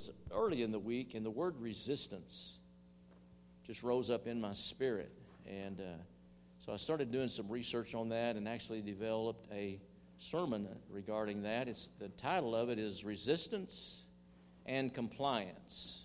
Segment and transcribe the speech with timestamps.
[0.00, 2.54] was early in the week, and the word resistance
[3.66, 5.12] just rose up in my spirit.
[5.46, 5.84] And uh,
[6.64, 9.78] so I started doing some research on that and actually developed a
[10.18, 11.68] sermon regarding that.
[11.68, 14.04] It's, the title of it is Resistance
[14.64, 16.04] and Compliance.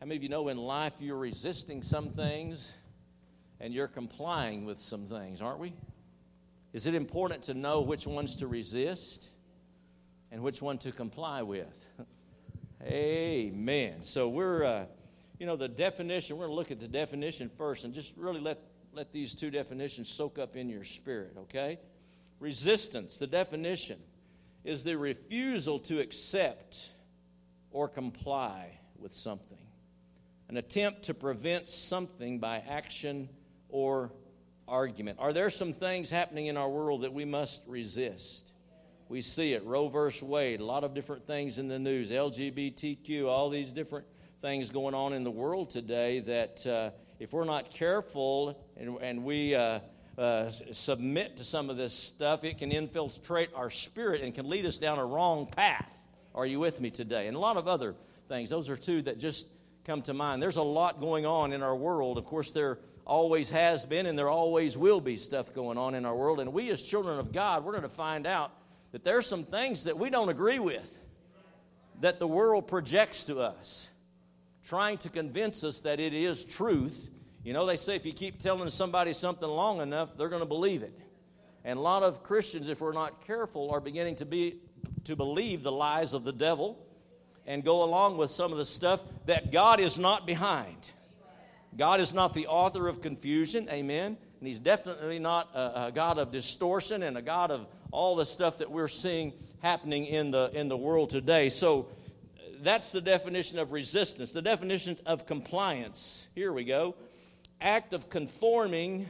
[0.00, 2.70] How many of you know in life you're resisting some things
[3.60, 5.72] and you're complying with some things, aren't we?
[6.74, 9.30] Is it important to know which ones to resist
[10.30, 11.88] and which one to comply with?
[12.86, 14.02] Amen.
[14.02, 14.84] So we're, uh,
[15.40, 18.40] you know, the definition, we're going to look at the definition first and just really
[18.40, 18.60] let,
[18.92, 21.80] let these two definitions soak up in your spirit, okay?
[22.38, 23.98] Resistance, the definition,
[24.62, 26.90] is the refusal to accept
[27.72, 29.58] or comply with something,
[30.48, 33.28] an attempt to prevent something by action
[33.68, 34.12] or
[34.68, 35.18] argument.
[35.20, 38.52] Are there some things happening in our world that we must resist?
[39.08, 39.64] We see it.
[39.64, 44.04] Roe versus Wade, a lot of different things in the news, LGBTQ, all these different
[44.42, 46.90] things going on in the world today that uh,
[47.20, 49.78] if we're not careful and, and we uh,
[50.18, 54.66] uh, submit to some of this stuff, it can infiltrate our spirit and can lead
[54.66, 55.96] us down a wrong path.
[56.34, 57.28] Are you with me today?
[57.28, 57.94] And a lot of other
[58.28, 58.50] things.
[58.50, 59.46] Those are two that just
[59.84, 60.42] come to mind.
[60.42, 62.18] There's a lot going on in our world.
[62.18, 66.04] Of course, there always has been and there always will be stuff going on in
[66.04, 66.40] our world.
[66.40, 68.50] And we, as children of God, we're going to find out
[68.96, 70.98] that there's some things that we don't agree with
[72.00, 73.90] that the world projects to us,
[74.64, 77.10] trying to convince us that it is truth.
[77.44, 80.46] You know, they say if you keep telling somebody something long enough, they're going to
[80.46, 80.98] believe it.
[81.62, 84.60] And a lot of Christians, if we're not careful, are beginning to be
[85.04, 86.78] to believe the lies of the devil
[87.46, 90.90] and go along with some of the stuff that God is not behind.
[91.76, 94.16] God is not the author of confusion, amen.
[94.38, 98.26] And He's definitely not a, a, God of distortion and a God of all the
[98.26, 101.48] stuff that we're seeing happening in the, in the world today.
[101.48, 101.88] So
[102.36, 104.32] uh, that's the definition of resistance.
[104.32, 106.28] The definition of compliance.
[106.34, 106.94] Here we go
[107.60, 109.08] act of conforming,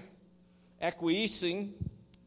[0.80, 1.74] acquiescing,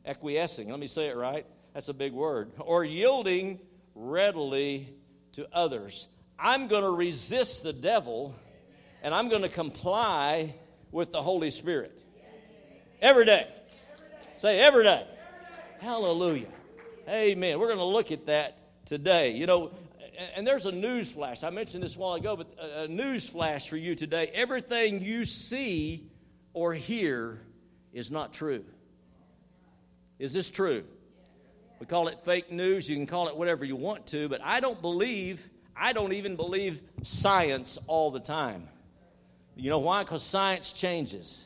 [0.06, 1.46] acquiescing, let me say it right.
[1.74, 2.52] That's a big word.
[2.60, 3.60] Or yielding
[3.96, 4.94] readily
[5.34, 6.08] to others.
[6.38, 8.36] I'm going to resist the devil
[9.02, 10.56] and I'm going to comply
[10.92, 11.99] with the Holy Spirit.
[13.02, 13.48] Every day.
[14.38, 15.06] Say every day.
[15.80, 16.48] Hallelujah.
[17.08, 17.60] Amen.
[17.60, 19.32] We're going to look at that today.
[19.32, 19.72] You know,
[20.36, 21.44] and there's a news flash.
[21.44, 24.30] I mentioned this a while ago, but a news flash for you today.
[24.34, 26.10] Everything you see
[26.54, 27.40] or hear
[27.94, 28.66] is not true.
[30.18, 30.84] Is this true?
[31.80, 32.90] We call it fake news.
[32.90, 36.36] You can call it whatever you want to, but I don't believe, I don't even
[36.36, 38.68] believe science all the time.
[39.56, 40.04] You know why?
[40.04, 41.46] Because science changes.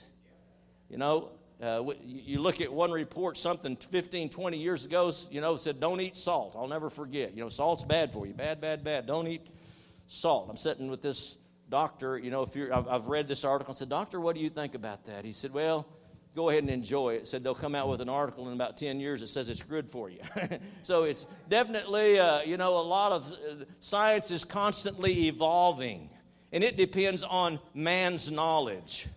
[0.90, 1.30] You know,
[1.63, 6.01] uh, you look at one report, something 15, 20 years ago, you know, said, don't
[6.01, 6.56] eat salt.
[6.57, 7.35] I'll never forget.
[7.35, 8.34] You know, salt's bad for you.
[8.34, 9.06] Bad, bad, bad.
[9.06, 9.47] Don't eat
[10.07, 10.47] salt.
[10.50, 11.38] I'm sitting with this
[11.69, 13.73] doctor, you know, if you're, I've, read this article.
[13.73, 15.23] I said, Doctor, what do you think about that?
[15.23, 15.88] He said, Well,
[16.35, 17.28] go ahead and enjoy it.
[17.28, 19.90] Said they'll come out with an article in about 10 years that says it's good
[19.90, 20.19] for you.
[20.81, 26.09] so it's definitely, uh, you know, a lot of uh, science is constantly evolving,
[26.52, 29.07] and it depends on man's knowledge.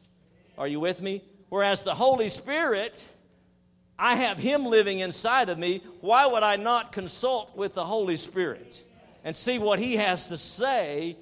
[0.57, 1.25] Are you with me?
[1.49, 3.07] Whereas the Holy Spirit,
[3.99, 5.83] I have Him living inside of me.
[6.01, 8.83] Why would I not consult with the Holy Spirit
[9.25, 11.17] and see what He has to say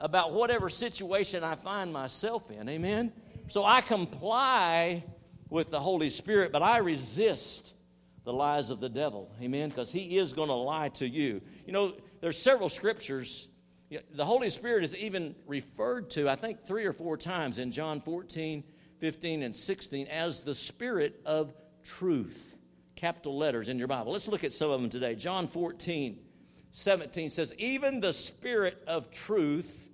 [0.00, 2.68] about whatever situation I find myself in?
[2.68, 3.12] Amen?
[3.48, 5.04] So I comply
[5.48, 7.72] with the Holy Spirit, but I resist
[8.24, 9.30] the lies of the devil.
[9.40, 9.68] Amen?
[9.68, 11.40] Because he is going to lie to you.
[11.64, 13.46] You know, there's several scriptures.
[13.88, 18.00] The Holy Spirit is even referred to, I think, three or four times in John
[18.00, 18.64] 14,
[18.98, 21.52] 15, and 16 as the Spirit of
[21.84, 22.56] truth.
[22.94, 24.12] Capital letters in your Bible.
[24.12, 25.14] Let's look at some of them today.
[25.14, 26.18] John 14,
[26.72, 29.88] 17 says, Even the Spirit of truth,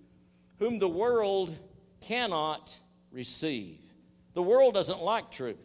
[0.58, 1.58] whom the world
[2.00, 2.76] cannot
[3.10, 3.82] receive
[4.34, 5.56] the world doesn't like truth.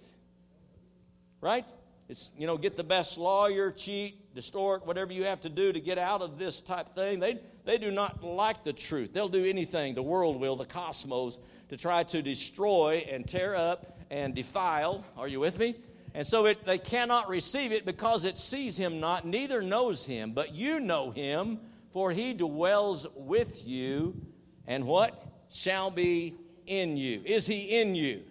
[1.41, 1.65] Right?
[2.09, 5.79] It's, you know, get the best lawyer, cheat, distort, whatever you have to do to
[5.79, 7.19] get out of this type thing.
[7.19, 9.13] They, they do not like the truth.
[9.13, 11.37] They'll do anything, the world will, the cosmos,
[11.69, 15.03] to try to destroy and tear up and defile.
[15.17, 15.75] Are you with me?
[16.13, 20.31] And so it, they cannot receive it because it sees him not, neither knows him.
[20.31, 21.59] But you know him,
[21.91, 24.19] for he dwells with you,
[24.65, 25.23] and what?
[25.49, 26.35] Shall be
[26.65, 27.21] in you.
[27.25, 28.23] Is he in you?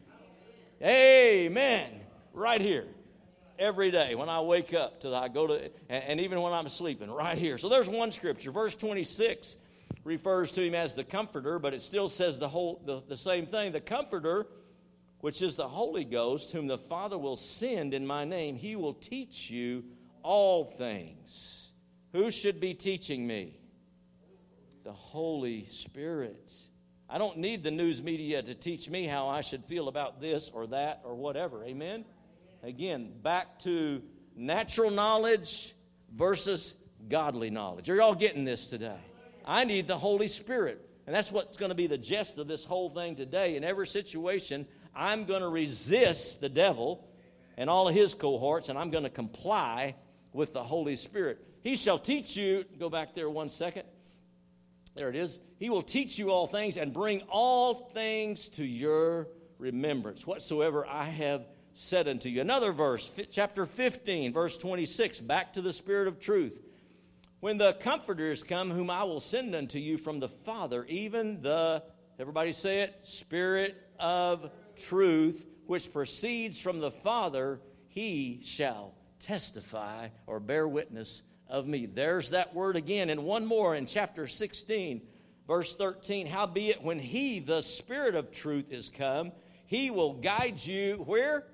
[0.83, 1.91] Amen.
[2.33, 2.87] Right here.
[3.59, 6.69] Every day when I wake up till I go to, and, and even when I'm
[6.69, 7.57] sleeping, right here.
[7.57, 8.51] So there's one scripture.
[8.51, 9.57] Verse 26
[10.07, 13.47] refers to him as the comforter, but it still says the whole the, the same
[13.47, 13.73] thing.
[13.73, 14.47] The comforter,
[15.21, 18.95] which is the Holy Ghost, whom the Father will send in my name, he will
[18.95, 19.85] teach you
[20.23, 21.73] all things.
[22.13, 23.59] Who should be teaching me?
[24.87, 26.53] the Holy Spirit.
[27.11, 30.49] I don't need the news media to teach me how I should feel about this
[30.55, 31.65] or that or whatever.
[31.65, 32.05] Amen?
[32.63, 34.01] Again, back to
[34.37, 35.75] natural knowledge
[36.15, 36.75] versus
[37.09, 37.91] godly knowledge.
[37.91, 39.01] Are you all getting this today?
[39.47, 40.83] I need the Holy Spirit.
[41.07, 43.57] And that's what's going to be the gist of this whole thing today.
[43.57, 47.07] In every situation, I'm going to resist the devil
[47.57, 49.95] and all of his cohorts, and I'm going to comply
[50.33, 51.39] with the Holy Spirit.
[51.63, 53.85] He shall teach you, go back there one second.
[54.95, 55.39] There it is.
[55.59, 59.29] He will teach you all things and bring all things to your
[59.59, 62.41] remembrance, whatsoever I have said unto you.
[62.41, 66.61] Another verse, chapter 15, verse 26, back to the Spirit of truth.
[67.47, 71.81] When the comforters come, whom I will send unto you from the Father, even the,
[72.19, 80.41] everybody say it, Spirit of truth, which proceeds from the Father, he shall testify or
[80.41, 81.87] bear witness of me.
[81.87, 85.03] There's that word again, and one more in chapter 16,
[85.47, 86.27] verse 13.
[86.27, 89.31] Howbeit, when he, the Spirit of truth, is come,
[89.67, 91.47] he will guide you where?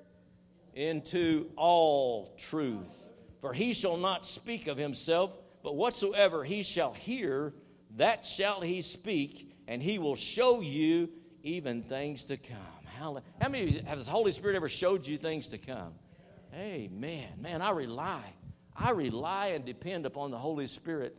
[0.73, 3.11] Into all truth.
[3.43, 7.55] For he shall not speak of himself, but whatsoever he shall hear,
[7.97, 11.09] that shall he speak, and he will show you
[11.43, 12.56] even things to come.
[12.99, 15.94] How many have the Holy Spirit ever showed you things to come?
[16.55, 17.29] Amen.
[17.41, 18.23] Man, I rely
[18.76, 21.17] I rely and depend upon the Holy Spirit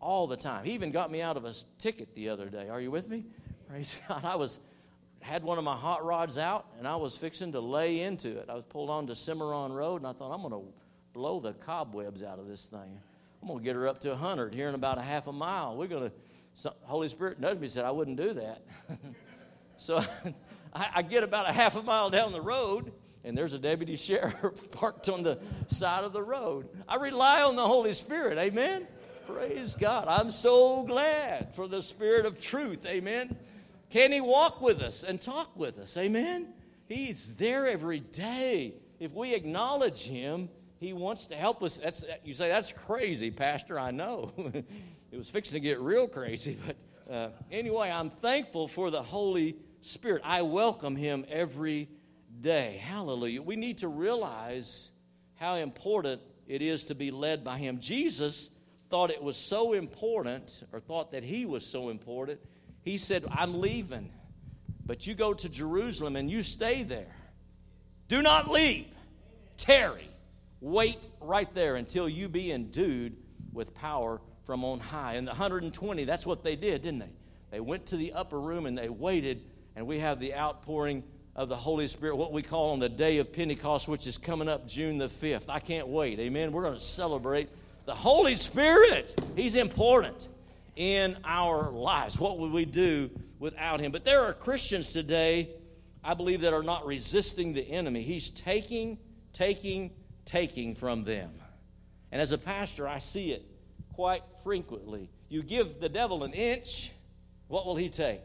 [0.00, 0.64] all the time.
[0.64, 2.68] He even got me out of a ticket the other day.
[2.68, 3.24] Are you with me?
[3.68, 4.24] Praise God.
[4.24, 4.58] I was
[5.20, 8.50] had one of my hot rods out and I was fixing to lay into it.
[8.50, 10.68] I was pulled onto Cimarron Road and I thought I'm going to
[11.14, 13.00] blow the cobwebs out of this thing.
[13.44, 15.76] I'm going to get her up to 100 here in about a half a mile.
[15.76, 16.16] We're going to.
[16.54, 18.62] So Holy Spirit nudged me said I wouldn't do that.
[19.76, 19.98] so
[20.72, 22.90] I, I get about a half a mile down the road
[23.22, 26.70] and there's a deputy sheriff parked on the side of the road.
[26.88, 28.38] I rely on the Holy Spirit.
[28.38, 28.86] Amen.
[29.26, 30.08] Praise God.
[30.08, 32.86] I'm so glad for the Spirit of truth.
[32.86, 33.36] Amen.
[33.90, 35.98] Can He walk with us and talk with us?
[35.98, 36.54] Amen.
[36.88, 38.76] He's there every day.
[38.98, 40.48] If we acknowledge Him,
[40.84, 41.78] He wants to help us.
[41.78, 43.78] That's, you say, that's crazy, Pastor.
[43.78, 44.32] I know.
[44.36, 46.58] it was fixing to get real crazy.
[47.06, 50.22] But uh, anyway, I'm thankful for the Holy Spirit.
[50.24, 51.88] I welcome Him every
[52.40, 52.82] day.
[52.82, 53.40] Hallelujah.
[53.42, 54.90] We need to realize
[55.36, 57.78] how important it is to be led by Him.
[57.80, 58.50] Jesus
[58.90, 62.40] thought it was so important, or thought that He was so important.
[62.82, 64.10] He said, I'm leaving,
[64.84, 67.16] but you go to Jerusalem and you stay there.
[68.08, 68.86] Do not leave.
[69.56, 70.10] Tarry.
[70.64, 73.14] Wait right there until you be endued
[73.52, 75.12] with power from on high.
[75.16, 77.12] And the 120, that's what they did, didn't they?
[77.50, 79.42] They went to the upper room and they waited,
[79.76, 81.04] and we have the outpouring
[81.36, 84.48] of the Holy Spirit, what we call on the day of Pentecost, which is coming
[84.48, 85.50] up June the 5th.
[85.50, 86.18] I can't wait.
[86.18, 86.50] Amen.
[86.50, 87.50] We're going to celebrate
[87.84, 89.20] the Holy Spirit.
[89.36, 90.28] He's important
[90.76, 92.18] in our lives.
[92.18, 93.92] What would we do without Him?
[93.92, 95.50] But there are Christians today,
[96.02, 98.02] I believe, that are not resisting the enemy.
[98.02, 98.96] He's taking,
[99.34, 99.90] taking,
[100.24, 101.30] taking from them.
[102.12, 103.44] And as a pastor, I see it
[103.94, 105.10] quite frequently.
[105.28, 106.92] You give the devil an inch,
[107.48, 108.22] what will he take?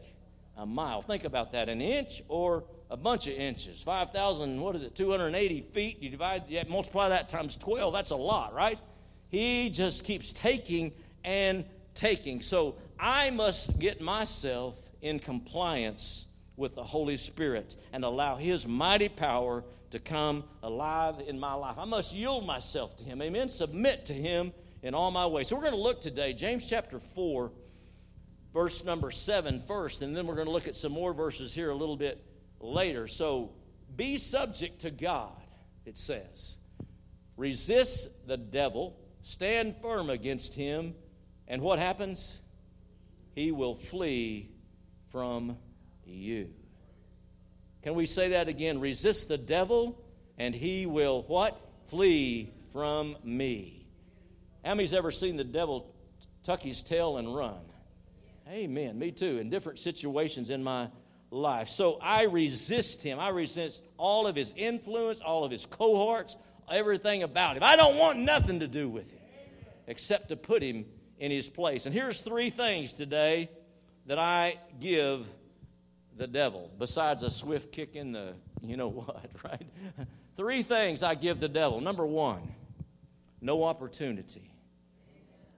[0.56, 1.02] A mile.
[1.02, 3.80] Think about that an inch or a bunch of inches.
[3.82, 6.02] 5,000, what is it, 280 feet?
[6.02, 8.78] You divide, yeah, multiply that times 12, that's a lot, right?
[9.28, 10.92] He just keeps taking
[11.24, 11.64] and
[11.94, 12.42] taking.
[12.42, 19.08] So I must get myself in compliance with the Holy Spirit and allow His mighty
[19.08, 21.76] power to come alive in my life.
[21.78, 23.20] I must yield myself to Him.
[23.20, 23.48] Amen.
[23.48, 25.48] Submit to Him in all my ways.
[25.48, 27.50] So we're going to look today, James chapter 4,
[28.52, 31.70] verse number 7 first, and then we're going to look at some more verses here
[31.70, 32.24] a little bit
[32.60, 33.06] later.
[33.06, 33.50] So
[33.96, 35.32] be subject to God,
[35.84, 36.56] it says.
[37.36, 40.94] Resist the devil, stand firm against him,
[41.48, 42.38] and what happens?
[43.34, 44.50] He will flee
[45.10, 45.56] from
[46.04, 46.50] you.
[47.82, 48.80] Can we say that again?
[48.80, 50.02] Resist the devil,
[50.38, 51.60] and he will what?
[51.88, 53.86] Flee from me.
[54.64, 55.94] How many's ever seen the devil
[56.44, 57.60] tuck his tail and run?
[58.48, 58.98] Amen.
[58.98, 59.38] Me too.
[59.38, 60.88] In different situations in my
[61.30, 61.68] life.
[61.68, 63.18] So I resist him.
[63.18, 66.36] I resist all of his influence, all of his cohorts,
[66.70, 67.62] everything about him.
[67.62, 69.20] I don't want nothing to do with him
[69.86, 70.84] except to put him
[71.18, 71.86] in his place.
[71.86, 73.50] And here's three things today
[74.06, 75.26] that I give
[76.20, 79.66] the devil, besides a swift kick in the you know what, right?
[80.36, 81.80] three things I give the devil.
[81.80, 82.54] Number one,
[83.40, 84.52] no opportunity.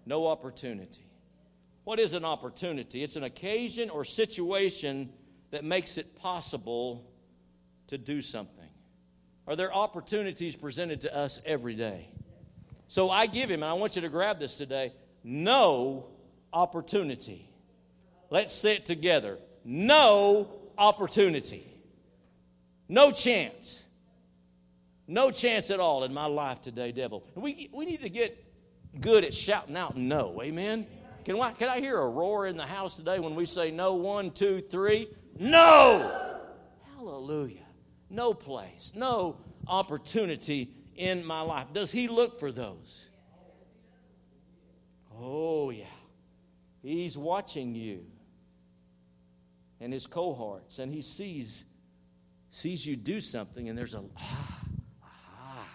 [0.07, 1.05] No opportunity.
[1.83, 3.03] What is an opportunity?
[3.03, 5.11] It's an occasion or situation
[5.51, 7.05] that makes it possible
[7.89, 8.69] to do something?
[9.49, 12.09] Are there opportunities presented to us every day?
[12.87, 14.93] So I give him, and I want you to grab this today
[15.25, 16.07] no
[16.53, 17.49] opportunity.
[18.31, 19.39] Let's say it together.
[19.65, 21.67] No opportunity.
[22.89, 23.85] No chance.
[25.07, 27.25] No chance at all in my life today, devil.
[27.35, 28.45] We, we need to get
[29.01, 30.41] good at shouting out no.
[30.43, 30.87] Amen?
[31.25, 33.95] Can I, can I hear a roar in the house today when we say no?
[33.95, 35.09] One, two, three.
[35.39, 36.39] No!
[36.97, 37.65] Hallelujah.
[38.11, 41.69] No place, no opportunity in my life.
[41.73, 43.09] Does he look for those?
[45.19, 45.85] Oh, yeah.
[46.83, 48.05] He's watching you
[49.83, 51.65] and his cohorts, and he sees
[52.51, 54.59] sees you do something, and there's a ah,
[55.03, 55.69] ah,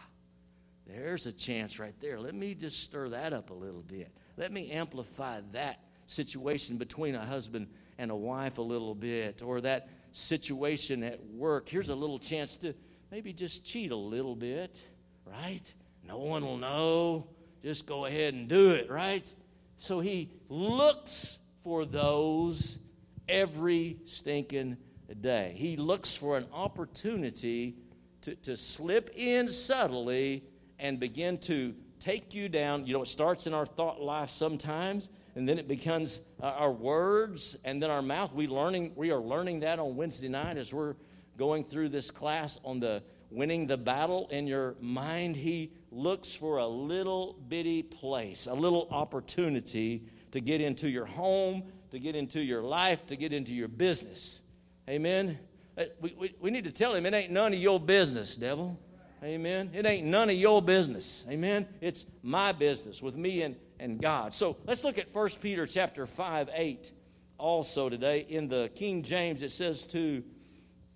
[0.88, 2.18] there's a chance right there.
[2.20, 4.12] Let me just stir that up a little bit.
[4.38, 9.60] Let me amplify that situation between a husband and a wife a little bit, or
[9.62, 11.68] that situation at work.
[11.68, 12.74] Here's a little chance to
[13.12, 14.82] maybe just cheat a little bit,
[15.26, 15.74] right?
[16.08, 17.28] No one will know.
[17.62, 19.32] Just go ahead and do it, right?
[19.76, 22.80] So he looks for those
[23.28, 24.78] every stinking
[25.22, 25.54] day.
[25.58, 27.76] He looks for an opportunity
[28.22, 30.44] to, to slip in subtly
[30.80, 32.86] and begin to take you down.
[32.86, 36.72] You know, it starts in our thought life sometimes, and then it becomes uh, our
[36.72, 38.34] words, and then our mouth.
[38.34, 40.96] We learning we are learning that on Wednesday night as we're
[41.38, 45.36] going through this class on the winning the battle in your mind.
[45.36, 51.64] He looks for a little bitty place, a little opportunity to get into your home,
[51.92, 54.42] to get into your life, to get into your business.
[54.90, 55.38] Amen.
[55.78, 58.80] Uh, we, we, we need to tell him it ain't none of your business, devil.
[59.24, 59.72] Amen.
[59.74, 61.26] It ain't none of your business.
[61.30, 61.68] Amen.
[61.82, 64.34] It's my business with me and, and God.
[64.34, 66.92] So let's look at 1 Peter chapter 5, 8
[67.38, 68.26] also today.
[68.30, 70.24] In the King James, it says to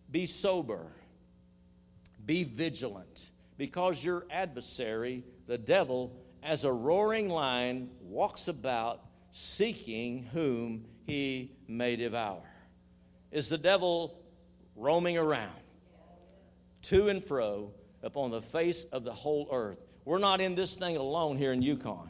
[0.10, 0.92] be sober,
[2.24, 10.86] be vigilant, because your adversary, the devil, as a roaring lion, walks about seeking whom
[11.06, 12.44] he may devour.
[13.32, 14.20] Is the devil
[14.76, 15.52] roaming around
[16.84, 17.74] to and fro?
[18.04, 19.80] upon the face of the whole earth.
[20.06, 22.10] We're not in this thing alone here in Yukon.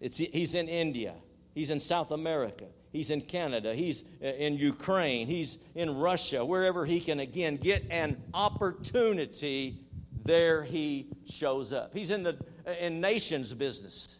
[0.00, 1.14] It's, he's in India.
[1.54, 2.66] He's in South America.
[2.92, 3.74] He's in Canada.
[3.74, 5.26] He's uh, in Ukraine.
[5.26, 6.44] He's in Russia.
[6.44, 9.80] Wherever he can, again, get an opportunity,
[10.24, 11.92] there he shows up.
[11.94, 14.18] He's in the uh, in nations business.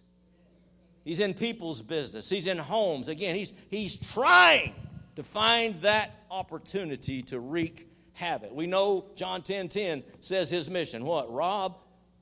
[1.04, 2.28] He's in people's business.
[2.30, 3.08] He's in homes.
[3.08, 4.74] Again, he's, he's trying
[5.16, 8.52] to find that opportunity to wreak havoc.
[8.52, 11.32] We know John 10 10 says his mission what?
[11.32, 11.76] Rob,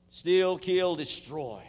[0.09, 1.63] steal, kill, destroy.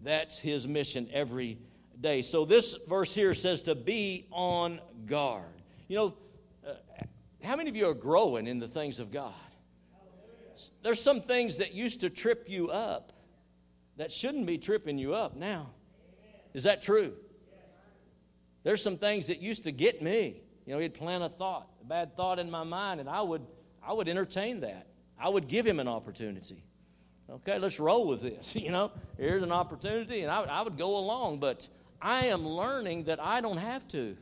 [0.00, 1.58] That's his mission every
[2.00, 2.22] day.
[2.22, 5.44] So this verse here says to be on guard.
[5.88, 6.14] You know,
[6.66, 6.74] uh,
[7.42, 9.32] how many of you are growing in the things of God?
[10.82, 13.12] There's some things that used to trip you up
[13.96, 15.70] that shouldn't be tripping you up now.
[16.54, 17.14] Is that true?
[18.62, 20.42] There's some things that used to get me.
[20.66, 23.42] You know, he'd plant a thought, a bad thought in my mind, and I would
[23.84, 24.86] I would entertain that.
[25.18, 26.62] I would give him an opportunity.
[27.28, 28.54] Okay, let's roll with this.
[28.62, 31.66] You know, here's an opportunity, and I, I would go along, but
[32.00, 34.16] I am learning that I don't have to.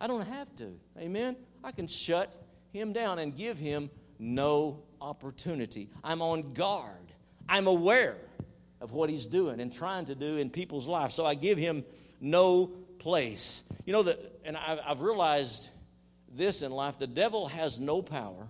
[0.00, 0.78] I don't have to.
[0.98, 1.36] Amen?
[1.62, 2.36] I can shut
[2.72, 5.90] him down and give him no opportunity.
[6.02, 7.12] I'm on guard.
[7.48, 8.16] I'm aware
[8.80, 11.14] of what he's doing and trying to do in people's lives.
[11.14, 11.84] So I give him
[12.20, 13.62] no place.
[13.84, 15.68] You know, that, and I've realized
[16.32, 18.48] this in life the devil has no power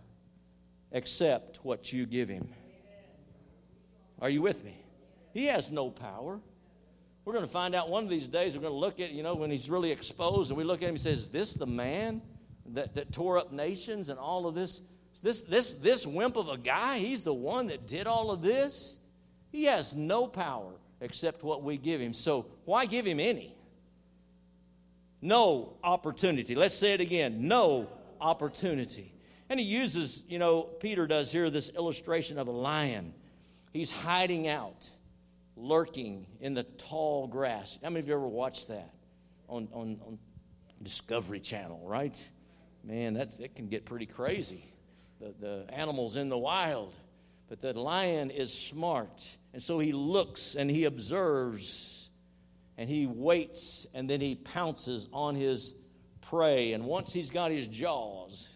[0.92, 2.48] except what you give him.
[4.20, 4.76] Are you with me?
[5.34, 6.40] He has no power.
[7.24, 8.54] We're going to find out one of these days.
[8.54, 10.88] We're going to look at, you know, when he's really exposed, and we look at
[10.88, 12.22] him and says, This the man
[12.72, 14.80] that, that tore up nations and all of this?
[15.22, 18.98] This, this, this wimp of a guy, he's the one that did all of this?
[19.56, 20.70] He has no power
[21.00, 22.12] except what we give him.
[22.12, 23.56] So why give him any?
[25.22, 26.54] No opportunity.
[26.54, 27.88] Let's say it again no
[28.20, 29.14] opportunity.
[29.48, 33.14] And he uses, you know, Peter does here this illustration of a lion.
[33.72, 34.90] He's hiding out,
[35.56, 37.78] lurking in the tall grass.
[37.82, 38.92] How many of you ever watched that
[39.48, 40.18] on, on, on
[40.82, 42.28] Discovery Channel, right?
[42.84, 44.66] Man, that's, it can get pretty crazy.
[45.18, 46.92] The, the animals in the wild.
[47.48, 49.36] But the lion is smart.
[49.52, 52.10] And so he looks and he observes
[52.76, 55.72] and he waits and then he pounces on his
[56.22, 56.72] prey.
[56.72, 58.48] And once he's got his jaws,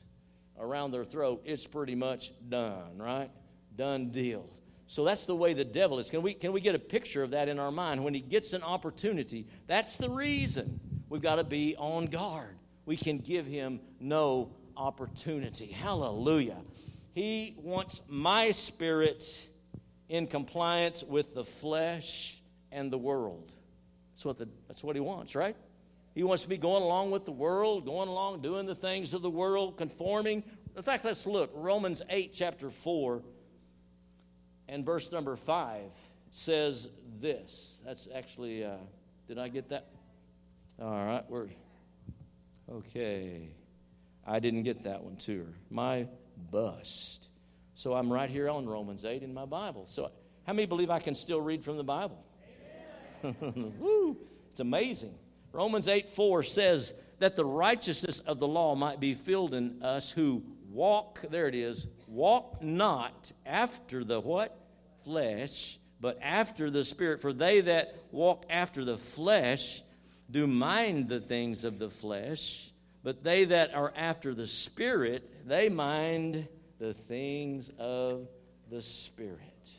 [0.61, 3.31] around their throat, it's pretty much done, right?
[3.77, 4.49] Done deal.
[4.87, 6.11] So that's the way the devil is.
[6.11, 8.05] Can we, can we get a picture of that in our mind?
[8.05, 12.57] When he gets an opportunity, that's the reason we've got to be on guard.
[12.87, 15.67] We can give him no opportunity.
[15.67, 16.57] Hallelujah.
[17.13, 19.49] He wants my spirit
[20.09, 22.41] in compliance with the flesh
[22.71, 23.53] and the world.
[24.13, 25.57] That's what, the, that's what he wants, right?
[26.15, 29.31] He wants be going along with the world, going along, doing the things of the
[29.31, 30.43] world, conforming.
[30.77, 31.51] In fact, let's look.
[31.55, 33.23] Romans 8, chapter 4,
[34.69, 35.83] and verse number 5
[36.31, 36.89] says
[37.21, 37.81] this.
[37.85, 38.77] That's actually, uh,
[39.29, 39.89] did I get that?
[40.81, 41.49] All right, we're
[42.71, 43.49] okay.
[44.27, 45.47] I didn't get that one too.
[45.71, 46.07] My
[46.51, 47.29] bust.
[47.75, 49.87] So I'm right here on Romans 8 in my Bible.
[49.87, 50.11] So,
[50.47, 52.23] how many believe I can still read from the Bible?
[53.23, 54.17] Woo!
[54.51, 55.15] It's amazing.
[55.53, 60.11] Romans 8 4 says that the righteousness of the law might be filled in us
[60.11, 64.57] who walk, there it is, walk not after the what?
[65.05, 67.21] Flesh, but after the Spirit.
[67.21, 69.83] For they that walk after the flesh
[70.31, 72.70] do mind the things of the flesh,
[73.03, 76.47] but they that are after the Spirit, they mind
[76.79, 78.29] the things of
[78.71, 79.71] the Spirit.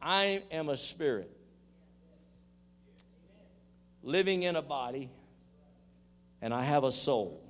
[0.00, 1.36] I am a spirit
[4.06, 5.10] living in a body,
[6.40, 7.42] and I have a soul.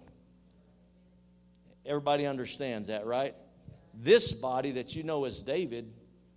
[1.85, 3.35] Everybody understands that, right?
[3.93, 5.93] This body that you know as David,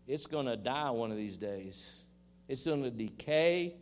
[0.07, 2.03] it's going to die one of these days.
[2.50, 3.75] It's going to decay.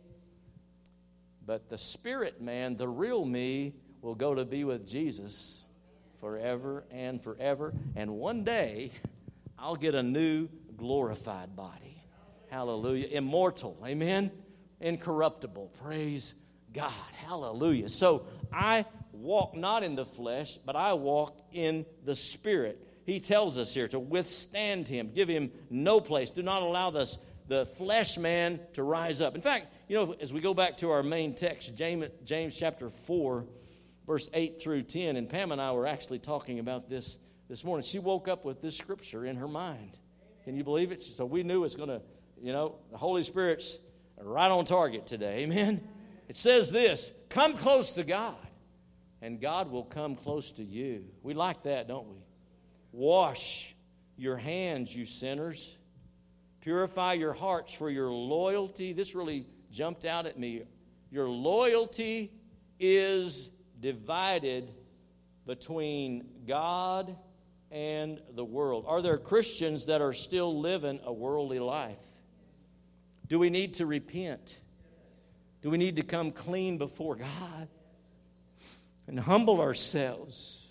[1.44, 5.66] But the spirit man, the real me, will go to be with Jesus
[6.20, 7.72] forever and forever.
[7.96, 8.92] And one day,
[9.58, 12.02] I'll get a new glorified body.
[12.50, 13.08] Hallelujah.
[13.08, 13.76] Immortal.
[13.84, 14.30] Amen
[14.80, 15.72] incorruptible.
[15.82, 16.34] Praise
[16.72, 16.92] God.
[17.26, 17.88] Hallelujah.
[17.88, 22.84] So I walk not in the flesh, but I walk in the Spirit.
[23.04, 26.30] He tells us here to withstand him, give him no place.
[26.30, 29.34] Do not allow this, the flesh man to rise up.
[29.34, 32.90] In fact, you know, as we go back to our main text, James, James chapter
[32.90, 33.46] 4,
[34.08, 37.18] verse 8 through 10, and Pam and I were actually talking about this
[37.50, 37.86] this morning.
[37.86, 39.98] She woke up with this scripture in her mind.
[40.44, 41.02] Can you believe it?
[41.02, 42.00] So we knew it's going to,
[42.42, 43.76] you know, the Holy Spirit's
[44.18, 45.40] right on target today.
[45.40, 45.86] Amen.
[46.26, 48.34] It says this come close to God,
[49.20, 51.04] and God will come close to you.
[51.22, 52.16] We like that, don't we?
[52.92, 53.74] Wash
[54.16, 55.76] your hands, you sinners.
[56.62, 58.94] Purify your hearts for your loyalty.
[58.94, 60.62] This really jumped out at me.
[61.10, 62.32] Your loyalty
[62.80, 64.72] is divided
[65.46, 67.16] between God
[67.70, 68.84] and the world.
[68.86, 71.98] Are there Christians that are still living a worldly life?
[73.28, 74.58] Do we need to repent?
[75.60, 77.68] Do we need to come clean before God
[79.06, 80.66] and humble ourselves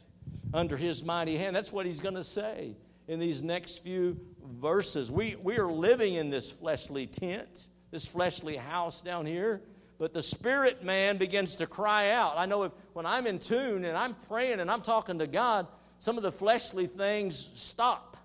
[0.53, 1.55] under His mighty hand?
[1.55, 2.75] That's what He's going to say
[3.07, 4.19] in these next few
[4.59, 5.11] verses.
[5.11, 9.61] We, we are living in this fleshly tent, this fleshly house down here,
[9.99, 12.37] but the spirit man begins to cry out.
[12.37, 15.67] I know if, when I'm in tune and I'm praying and I'm talking to God,
[15.99, 18.17] some of the fleshly things stop.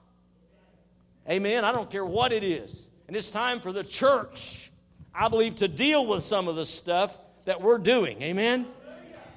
[1.29, 1.65] Amen.
[1.65, 2.91] I don't care what it is.
[3.09, 4.71] And it's time for the church,
[5.15, 8.21] I believe, to deal with some of the stuff that we're doing.
[8.23, 8.67] Amen?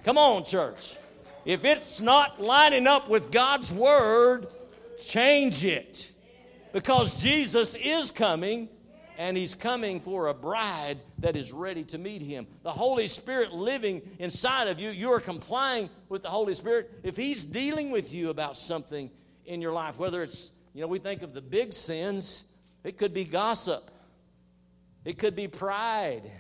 [0.04, 0.96] Come on, church.
[1.46, 4.48] If it's not lining up with God's word,
[5.04, 6.12] change it.
[6.74, 8.68] Because Jesus is coming,
[9.18, 12.48] and he's coming for a bride that is ready to meet him.
[12.64, 16.92] The Holy Spirit living inside of you, you are complying with the Holy Spirit.
[17.04, 19.10] If he's dealing with you about something
[19.46, 22.44] in your life, whether it's, you know, we think of the big sins,
[22.84, 23.92] it could be gossip.
[25.04, 26.32] It could be pride.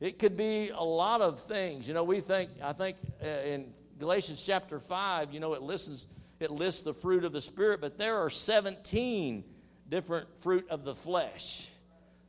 [0.00, 1.86] It could be a lot of things.
[1.86, 6.06] You know, we think, I think uh, in Galatians chapter 5, you know, it lists,
[6.40, 9.44] it lists the fruit of the Spirit, but there are 17
[9.88, 11.68] different fruit of the flesh.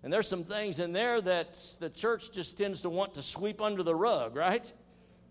[0.06, 3.60] And there's some things in there that the church just tends to want to sweep
[3.60, 4.72] under the rug, right?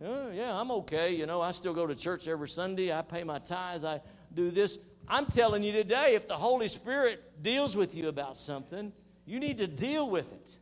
[0.04, 1.14] Oh, yeah, I'm okay.
[1.14, 2.92] You know, I still go to church every Sunday.
[2.92, 3.84] I pay my tithes.
[3.84, 4.00] I
[4.34, 4.76] do this.
[5.06, 8.92] I'm telling you today, if the Holy Spirit deals with you about something,
[9.26, 10.56] you need to deal with it.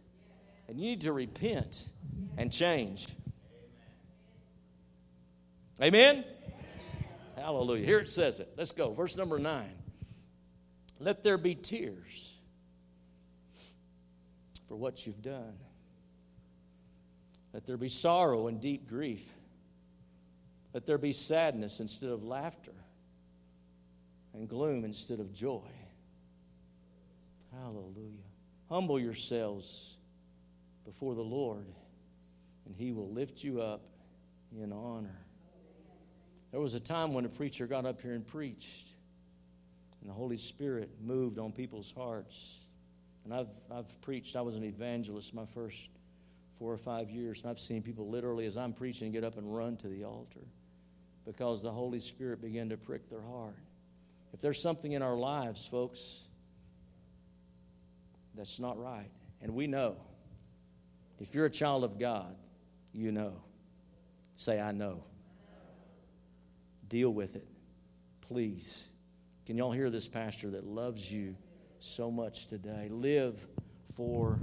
[0.68, 1.82] And you need to repent
[2.36, 3.06] and change.
[5.80, 6.22] Amen?
[7.34, 7.86] Hallelujah.
[7.86, 8.52] Here it says it.
[8.58, 8.92] Let's go.
[8.92, 9.72] Verse number nine.
[11.00, 12.31] Let there be tears
[14.72, 15.52] for what you've done.
[17.52, 19.22] Let there be sorrow and deep grief.
[20.72, 22.72] Let there be sadness instead of laughter
[24.32, 25.68] and gloom instead of joy.
[27.52, 28.24] Hallelujah.
[28.70, 29.98] Humble yourselves
[30.86, 31.66] before the Lord,
[32.64, 33.82] and He will lift you up
[34.58, 35.20] in honor.
[36.50, 38.88] There was a time when a preacher got up here and preached,
[40.00, 42.61] and the Holy Spirit moved on people's hearts.
[43.24, 45.78] And I've, I've preached, I was an evangelist my first
[46.58, 49.54] four or five years, and I've seen people literally, as I'm preaching, get up and
[49.54, 50.40] run to the altar
[51.24, 53.56] because the Holy Spirit began to prick their heart.
[54.32, 56.00] If there's something in our lives, folks,
[58.34, 59.96] that's not right, and we know
[61.20, 62.34] if you're a child of God,
[62.92, 63.34] you know.
[64.34, 65.04] Say, I know.
[66.88, 67.46] Deal with it,
[68.22, 68.84] please.
[69.46, 71.36] Can y'all hear this pastor that loves you
[71.82, 72.88] so much today?
[72.90, 73.46] Live
[73.96, 74.38] for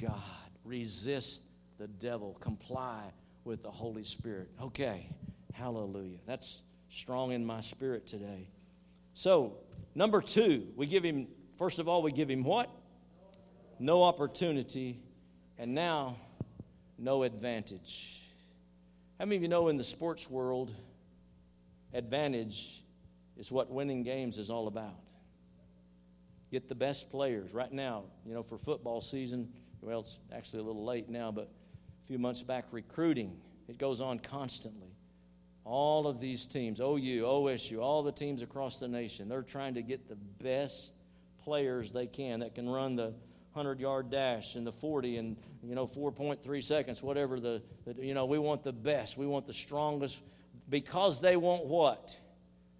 [0.00, 0.18] God.
[0.64, 1.42] Resist
[1.78, 2.36] the devil.
[2.40, 3.04] Comply
[3.44, 4.48] with the Holy Spirit.
[4.60, 5.08] Okay.
[5.52, 6.18] Hallelujah.
[6.26, 8.48] That's strong in my spirit today.
[9.14, 9.58] So,
[9.94, 12.70] number two, we give him, first of all, we give him what?
[13.78, 15.00] No opportunity.
[15.58, 16.16] And now,
[16.98, 18.22] no advantage.
[19.18, 20.74] How many of you know in the sports world,
[21.94, 22.82] advantage
[23.36, 24.96] is what winning games is all about?
[26.52, 27.54] Get the best players.
[27.54, 29.48] Right now, you know, for football season,
[29.80, 31.50] well, it's actually a little late now, but
[32.04, 33.38] a few months back, recruiting,
[33.68, 34.90] it goes on constantly.
[35.64, 39.82] All of these teams, OU, OSU, all the teams across the nation, they're trying to
[39.82, 40.92] get the best
[41.42, 43.14] players they can that can run the
[43.54, 48.14] 100 yard dash and the 40 and you know 4.3 seconds whatever the, the, you
[48.14, 50.20] know we want the best we want the strongest
[50.70, 52.16] because they want what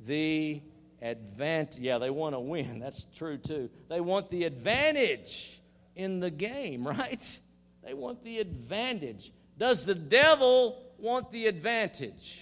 [0.01, 0.63] the
[1.03, 5.61] advantage yeah they want to win that's true too they want the advantage
[5.97, 7.39] in the game right
[7.85, 12.41] they want the advantage does the devil want the advantage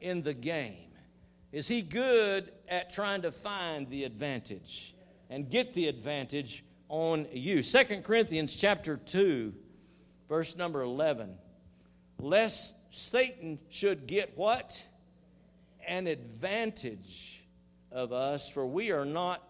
[0.00, 0.88] in the game
[1.50, 4.94] is he good at trying to find the advantage
[5.30, 7.62] and get the advantage on you.
[7.62, 9.52] Second Corinthians chapter 2,
[10.28, 11.34] verse number 11.
[12.20, 14.84] Lest Satan should get what?
[15.86, 17.37] An advantage
[17.90, 19.42] of us, for we are not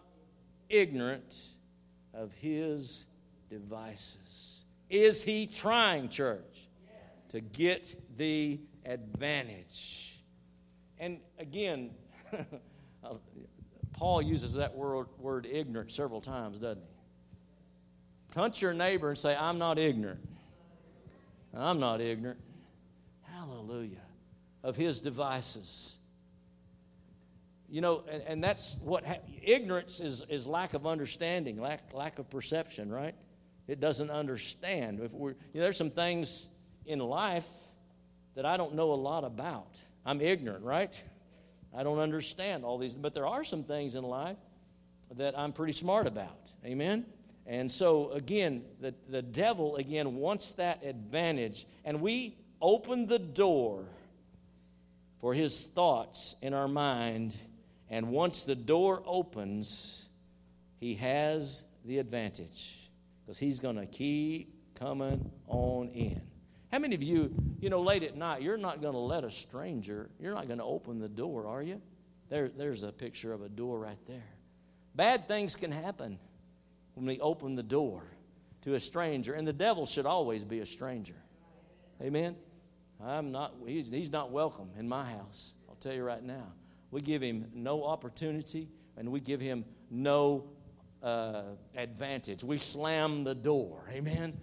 [0.69, 1.35] ignorant
[2.13, 3.05] of his
[3.49, 4.65] devices.
[4.89, 6.67] Is he trying, church,
[7.29, 10.19] to get the advantage?
[10.99, 11.91] And again,
[13.93, 18.33] Paul uses that word, word ignorant several times, doesn't he?
[18.33, 20.27] Punch your neighbor and say, I'm not ignorant.
[21.55, 22.39] I'm not ignorant.
[23.23, 24.01] Hallelujah.
[24.63, 25.98] Of his devices.
[27.69, 32.17] You know, and, and that's what ha- ignorance is, is lack of understanding, lack, lack
[32.19, 33.15] of perception, right?
[33.67, 34.99] It doesn't understand.
[34.99, 36.47] If we're, you know, there's some things
[36.85, 37.45] in life
[38.35, 39.75] that I don't know a lot about.
[40.05, 40.99] I'm ignorant, right?
[41.75, 44.37] I don't understand all these, but there are some things in life
[45.17, 46.51] that I'm pretty smart about.
[46.65, 47.05] Amen?
[47.45, 51.67] And so, again, the, the devil, again, wants that advantage.
[51.83, 53.85] And we open the door
[55.19, 57.37] for his thoughts in our mind.
[57.89, 60.07] And once the door opens,
[60.79, 62.89] he has the advantage
[63.25, 66.21] because he's going to keep coming on in.
[66.71, 69.31] How many of you, you know, late at night, you're not going to let a
[69.31, 71.81] stranger, you're not going to open the door, are you?
[72.29, 74.27] There, there's a picture of a door right there.
[74.93, 76.19] Bad things can happen
[76.93, 78.03] when we open the door
[78.63, 79.33] to a stranger.
[79.33, 81.15] And the devil should always be a stranger.
[82.01, 82.35] Amen?
[83.03, 85.53] I'm not, he's, he's not welcome in my house.
[85.67, 86.47] I'll tell you right now.
[86.91, 90.45] We give him no opportunity and we give him no
[91.03, 91.43] uh,
[91.75, 92.43] advantage.
[92.43, 93.83] We slam the door.
[93.91, 94.39] Amen?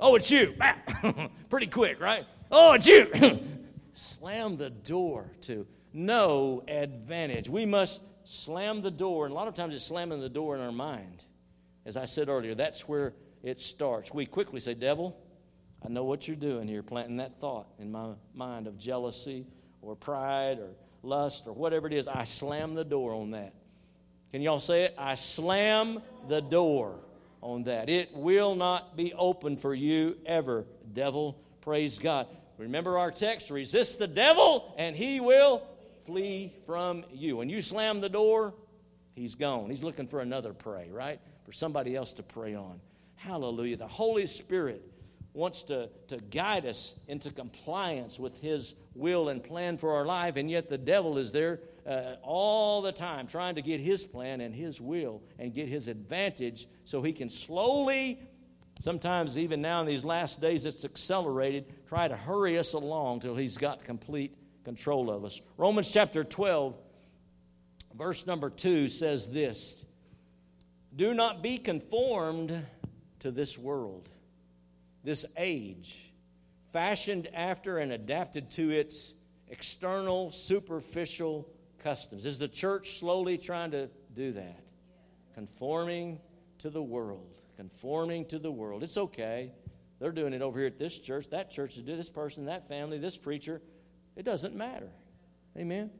[0.00, 0.54] Oh, it's you.
[1.50, 2.26] Pretty quick, right?
[2.50, 3.40] Oh, it's you.
[3.94, 7.48] slam the door to no advantage.
[7.48, 9.26] We must slam the door.
[9.26, 11.24] And a lot of times it's slamming the door in our mind.
[11.86, 14.12] As I said earlier, that's where it starts.
[14.12, 15.16] We quickly say, Devil,
[15.84, 19.46] I know what you're doing here, planting that thought in my mind of jealousy
[19.80, 20.70] or pride or
[21.02, 22.08] lust or whatever it is.
[22.08, 23.54] I slam the door on that.
[24.32, 24.94] Can y'all say it?
[24.98, 26.96] I slam the door
[27.40, 27.88] on that.
[27.88, 31.40] It will not be open for you ever, devil.
[31.62, 32.26] Praise God.
[32.58, 35.62] Remember our text resist the devil, and he will
[36.04, 37.36] flee from you.
[37.36, 38.52] When you slam the door,
[39.14, 39.70] he's gone.
[39.70, 41.20] He's looking for another prey, right?
[41.48, 42.78] for somebody else to pray on.
[43.14, 43.78] Hallelujah.
[43.78, 44.82] The Holy Spirit
[45.38, 50.36] wants to, to guide us into compliance with His will and plan for our life,
[50.36, 54.40] and yet the devil is there uh, all the time trying to get His plan
[54.40, 58.20] and His will and get His advantage so He can slowly,
[58.80, 63.36] sometimes even now in these last days it's accelerated, try to hurry us along till
[63.36, 65.40] He's got complete control of us.
[65.56, 66.74] Romans chapter 12,
[67.96, 69.86] verse number 2 says this
[70.94, 72.66] do not be conformed
[73.20, 74.08] to this world,
[75.08, 76.12] this age,
[76.70, 79.14] fashioned after and adapted to its
[79.48, 82.26] external, superficial customs.
[82.26, 84.60] Is the church slowly trying to do that?
[85.34, 86.20] Conforming
[86.58, 87.40] to the world.
[87.56, 88.82] Conforming to the world.
[88.82, 89.52] It's okay.
[89.98, 91.30] They're doing it over here at this church.
[91.30, 93.62] That church is doing this person, that family, this preacher.
[94.14, 94.90] It doesn't matter.
[95.56, 95.90] Amen.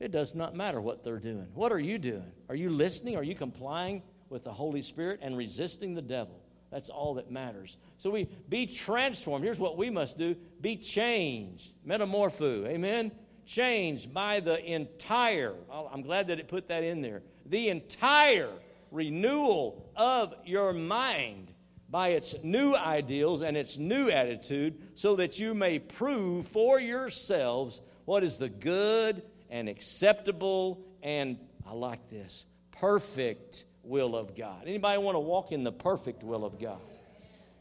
[0.00, 1.46] It does not matter what they're doing.
[1.54, 2.30] What are you doing?
[2.50, 3.16] Are you listening?
[3.16, 6.43] Are you complying with the Holy Spirit and resisting the devil.
[6.74, 7.76] That's all that matters.
[7.98, 9.44] So we be transformed.
[9.44, 11.70] Here's what we must do be changed.
[11.86, 12.66] Metamorpho.
[12.66, 13.12] Amen?
[13.46, 18.50] Changed by the entire, I'm glad that it put that in there, the entire
[18.90, 21.52] renewal of your mind
[21.88, 27.80] by its new ideals and its new attitude, so that you may prove for yourselves
[28.04, 34.62] what is the good and acceptable and, I like this, perfect will of God.
[34.66, 36.80] Anybody want to walk in the perfect will of God?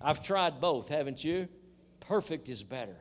[0.02, 1.48] I've tried both, haven't you?
[2.00, 2.98] Perfect is better.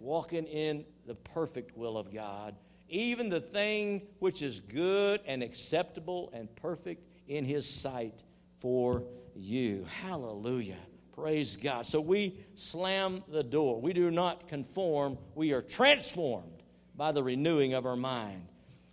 [0.00, 2.56] Walking in the perfect will of God,
[2.88, 8.22] even the thing which is good and acceptable and perfect in His sight
[8.60, 9.86] for you.
[10.02, 10.78] Hallelujah.
[11.12, 11.86] Praise God.
[11.86, 13.80] So we slam the door.
[13.80, 16.62] We do not conform, we are transformed
[16.96, 18.48] by the renewing of our mind.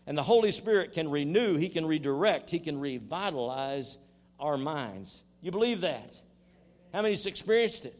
[0.10, 4.00] And the Holy Spirit can renew, He can redirect, He can revitalize
[4.40, 5.22] our minds.
[5.40, 6.20] You believe that?
[6.92, 7.98] How many's experienced it?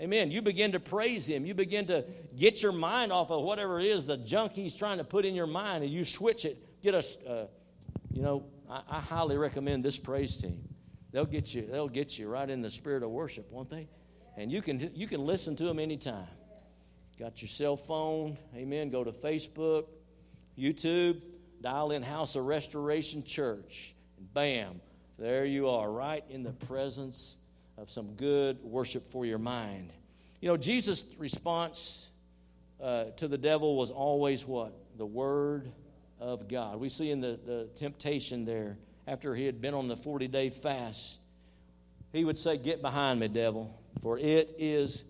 [0.00, 0.32] Amen.
[0.32, 1.46] You begin to praise Him.
[1.46, 4.98] You begin to get your mind off of whatever it is, the junk He's trying
[4.98, 6.82] to put in your mind, and you switch it.
[6.82, 7.46] Get a, uh,
[8.12, 10.60] you know, I, I highly recommend this praise team.
[11.12, 11.68] They'll get you.
[11.70, 13.86] They'll get you right in the spirit of worship, won't they?
[14.36, 16.26] And you can you can listen to them anytime.
[17.16, 18.90] Got your cell phone, amen.
[18.90, 19.84] Go to Facebook,
[20.58, 21.22] YouTube,
[21.64, 24.82] dial in House of Restoration Church, and bam,
[25.18, 27.38] there you are, right in the presence
[27.78, 29.90] of some good worship for your mind.
[30.42, 32.08] You know, Jesus' response
[32.82, 34.74] uh, to the devil was always what?
[34.98, 35.72] The Word
[36.20, 36.78] of God.
[36.78, 40.50] We see in the, the temptation there, after he had been on the 40 day
[40.50, 41.20] fast,
[42.12, 45.04] he would say, Get behind me, devil, for it is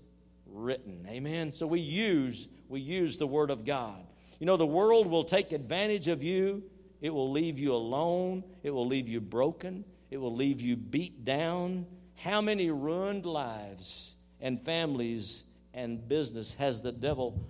[0.46, 1.04] written.
[1.08, 1.52] Amen.
[1.52, 4.06] So we use we use the word of God.
[4.38, 6.64] You know, the world will take advantage of you.
[7.00, 8.44] It will leave you alone.
[8.62, 9.84] It will leave you broken.
[10.10, 11.86] It will leave you beat down.
[12.16, 17.40] How many ruined lives and families and business has the devil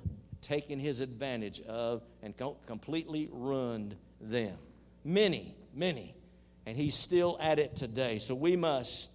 [0.40, 2.34] taken his advantage of and
[2.66, 4.56] completely ruined them?
[5.04, 6.14] Many, many.
[6.66, 8.18] And he's still at it today.
[8.18, 9.10] So we must,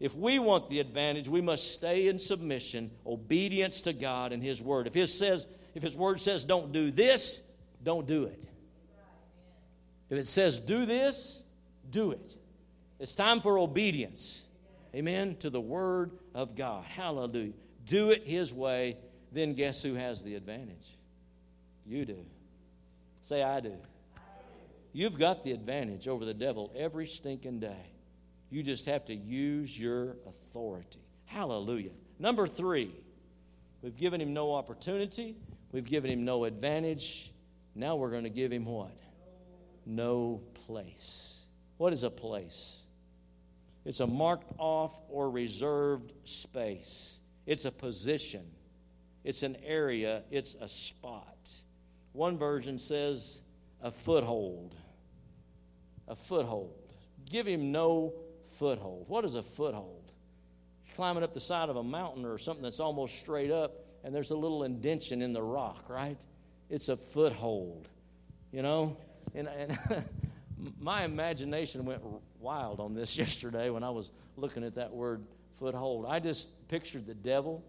[0.00, 4.60] if we want the advantage, we must stay in submission, obedience to God and his
[4.62, 4.86] word.
[4.86, 7.40] If his says, if His Word says don't do this,
[7.82, 8.44] don't do it.
[10.10, 11.42] If it says do this,
[11.90, 12.36] do it.
[12.98, 14.42] It's time for obedience.
[14.94, 15.36] Amen.
[15.40, 16.84] To the Word of God.
[16.84, 17.52] Hallelujah.
[17.86, 18.96] Do it His way,
[19.32, 20.96] then guess who has the advantage?
[21.84, 22.24] You do.
[23.22, 23.74] Say, I do.
[24.92, 27.90] You've got the advantage over the devil every stinking day.
[28.50, 31.00] You just have to use your authority.
[31.24, 31.90] Hallelujah.
[32.20, 32.94] Number three,
[33.82, 35.36] we've given him no opportunity.
[35.74, 37.32] We've given him no advantage.
[37.74, 38.96] Now we're going to give him what?
[39.84, 41.46] No place.
[41.78, 42.76] What is a place?
[43.84, 47.18] It's a marked off or reserved space.
[47.44, 48.44] It's a position.
[49.24, 50.22] It's an area.
[50.30, 51.50] It's a spot.
[52.12, 53.40] One version says
[53.82, 54.76] a foothold.
[56.06, 56.78] A foothold.
[57.28, 58.14] Give him no
[58.60, 59.06] foothold.
[59.08, 60.12] What is a foothold?
[60.94, 64.30] Climbing up the side of a mountain or something that's almost straight up and there's
[64.30, 66.18] a little indention in the rock, right?
[66.68, 67.88] It's a foothold,
[68.52, 68.98] you know?
[69.34, 69.78] And, and
[70.78, 72.02] my imagination went
[72.38, 75.24] wild on this yesterday when I was looking at that word
[75.58, 76.04] foothold.
[76.06, 77.64] I just pictured the devil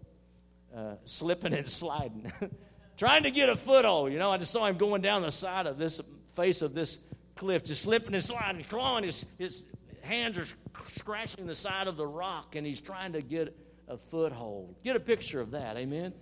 [0.76, 2.30] uh, slipping and sliding,
[2.98, 4.12] trying to get a foothold.
[4.12, 6.00] You know, I just saw him going down the side of this
[6.34, 6.98] face of this
[7.34, 9.04] cliff, just slipping and sliding, clawing.
[9.04, 9.64] His, his
[10.02, 10.46] hands are
[10.92, 13.56] scratching the side of the rock, and he's trying to get
[13.88, 14.74] a foothold.
[14.84, 16.12] Get a picture of that, amen?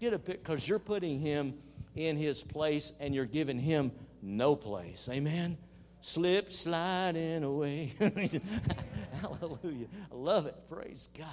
[0.00, 1.54] Get a pic because you're putting him
[1.94, 5.08] in his place and you're giving him no place.
[5.12, 5.58] Amen.
[6.00, 7.92] Slip sliding away.
[7.98, 9.86] Hallelujah.
[10.10, 10.56] I love it.
[10.70, 11.28] Praise God.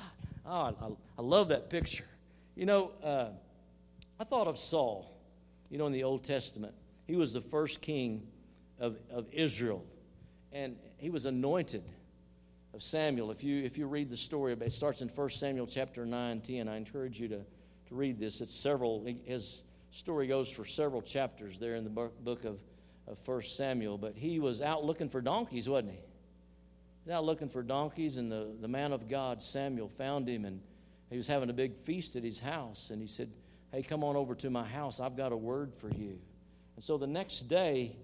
[0.46, 0.74] Oh, I,
[1.18, 2.04] I love that picture.
[2.56, 3.30] You know, uh,
[4.20, 5.18] I thought of Saul,
[5.70, 6.74] you know, in the Old Testament.
[7.06, 8.28] He was the first king
[8.80, 9.86] of, of Israel,
[10.52, 11.84] and he was anointed
[12.74, 13.32] of Samuel.
[13.32, 16.68] If you, if you read the story, it starts in 1 Samuel chapter 9, 10.
[16.68, 17.42] I encourage you to
[17.88, 18.42] to read this.
[18.42, 22.60] It's several, his story goes for several chapters there in the book of,
[23.08, 23.98] of 1 Samuel.
[23.98, 26.00] But he was out looking for donkeys, wasn't he?
[27.06, 30.60] He out looking for donkeys, and the, the man of God, Samuel, found him, and
[31.10, 32.90] he was having a big feast at his house.
[32.90, 33.30] And he said,
[33.72, 35.00] Hey, come on over to my house.
[35.00, 36.20] I've got a word for you.
[36.76, 37.96] And so the next day,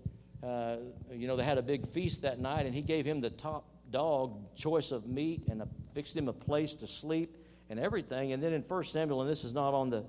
[0.42, 0.78] uh,
[1.12, 3.66] you know, they had a big feast that night, and he gave him the top
[3.92, 7.38] dog choice of meat and a, fixed him a place to sleep
[7.70, 8.34] and everything.
[8.34, 10.04] And then in 1 Samuel, and this is not on the,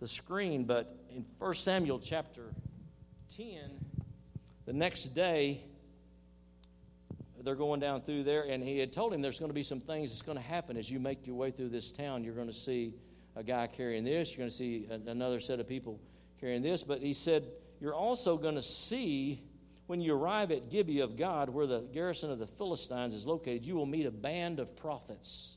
[0.00, 2.52] the screen, but in 1 Samuel chapter
[3.36, 3.70] 10,
[4.66, 5.62] the next day,
[7.42, 9.80] they're going down through there, and he had told him there's going to be some
[9.80, 12.24] things that's going to happen as you make your way through this town.
[12.24, 12.94] You're going to see
[13.36, 16.00] a guy carrying this, you're going to see another set of people
[16.40, 16.82] carrying this.
[16.82, 17.44] But he said,
[17.80, 19.42] You're also going to see
[19.86, 23.66] when you arrive at Gibeah of God, where the garrison of the Philistines is located,
[23.66, 25.56] you will meet a band of prophets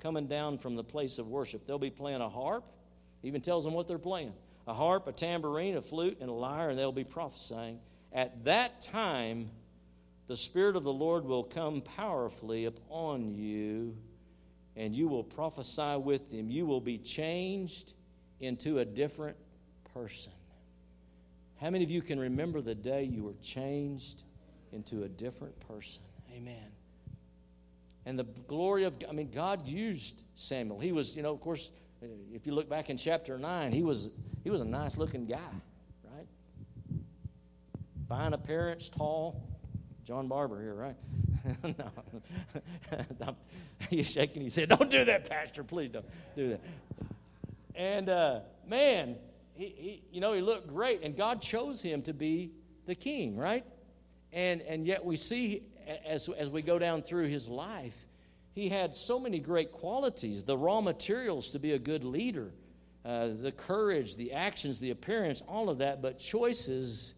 [0.00, 1.66] coming down from the place of worship.
[1.66, 2.64] They'll be playing a harp,
[3.22, 4.32] even tells them what they're playing
[4.66, 7.80] a harp, a tambourine, a flute, and a lyre, and they'll be prophesying.
[8.12, 9.50] At that time,
[10.26, 13.96] the Spirit of the Lord will come powerfully upon you,
[14.76, 16.50] and you will prophesy with them.
[16.50, 17.94] You will be changed
[18.40, 19.38] into a different
[19.94, 20.32] person.
[21.60, 24.22] How many of you can remember the day you were changed
[24.70, 26.02] into a different person?
[26.36, 26.77] Amen.
[28.08, 30.80] And the glory of I mean, God used Samuel.
[30.80, 31.70] He was, you know, of course,
[32.32, 34.08] if you look back in chapter 9, he was,
[34.42, 35.36] he was a nice looking guy,
[36.04, 36.26] right?
[38.08, 39.42] Fine appearance, tall.
[40.06, 40.96] John Barber here, right?
[43.20, 43.36] no.
[43.90, 44.70] He's shaking his head.
[44.70, 45.62] Don't do that, Pastor.
[45.62, 46.60] Please don't do that.
[47.74, 49.16] And uh, man,
[49.52, 52.52] he, he, you know, he looked great, and God chose him to be
[52.86, 53.66] the king, right?
[54.32, 55.64] And, and yet we see
[56.06, 57.96] as, as we go down through his life,
[58.54, 62.50] he had so many great qualities the raw materials to be a good leader,
[63.04, 67.14] uh, the courage, the actions, the appearance, all of that, but choices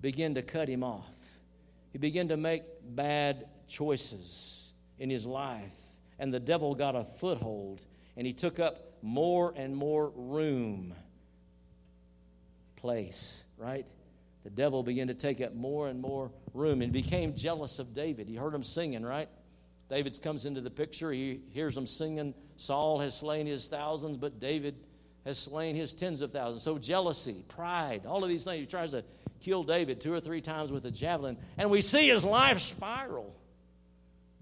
[0.00, 1.04] begin to cut him off.
[1.92, 5.72] He began to make bad choices in his life,
[6.18, 7.84] and the devil got a foothold,
[8.16, 10.94] and he took up more and more room,
[12.76, 13.86] place, right?
[14.44, 18.28] The devil began to take up more and more room and became jealous of David.
[18.28, 19.28] He heard him singing, right?
[19.88, 21.10] David comes into the picture.
[21.10, 24.76] He hears him singing, Saul has slain his thousands, but David
[25.24, 26.62] has slain his tens of thousands.
[26.62, 28.60] So, jealousy, pride, all of these things.
[28.60, 29.02] He tries to
[29.40, 31.38] kill David two or three times with a javelin.
[31.56, 33.34] And we see his life spiral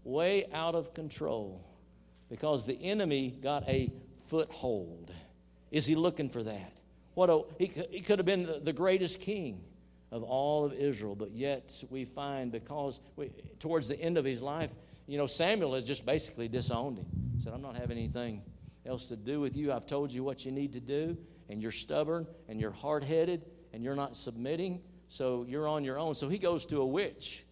[0.04, 1.64] way out of control
[2.28, 3.92] because the enemy got a
[4.26, 5.12] foothold.
[5.70, 6.72] Is he looking for that?
[7.14, 9.62] What a, he, he could have been the greatest king
[10.12, 14.42] of all of Israel, but yet we find because we, towards the end of his
[14.42, 14.70] life,
[15.06, 17.06] you know, Samuel has just basically disowned him.
[17.34, 18.42] He said, I'm not having anything
[18.84, 19.72] else to do with you.
[19.72, 21.16] I've told you what you need to do,
[21.48, 25.98] and you're stubborn, and you're hard headed, and you're not submitting, so you're on your
[25.98, 26.14] own.
[26.14, 27.44] So he goes to a witch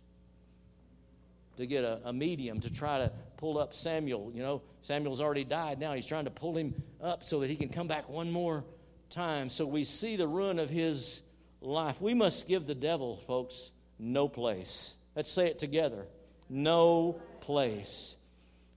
[1.57, 4.31] to get a, a medium to try to pull up Samuel.
[4.35, 5.95] You know, Samuel's already died now.
[5.95, 8.65] He's trying to pull him up so that he can come back one more
[9.09, 9.49] time.
[9.49, 11.23] So we see the ruin of his
[11.61, 12.01] life.
[12.01, 14.95] We must give the devil, folks, no place.
[15.15, 16.07] Let's say it together
[16.51, 18.17] no place.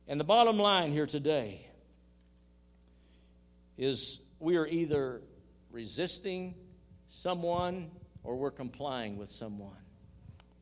[0.08, 1.66] And the bottom line here today
[3.78, 5.22] is we are either
[5.72, 6.54] resisting
[7.10, 7.90] someone
[8.24, 9.72] or we're complying with someone.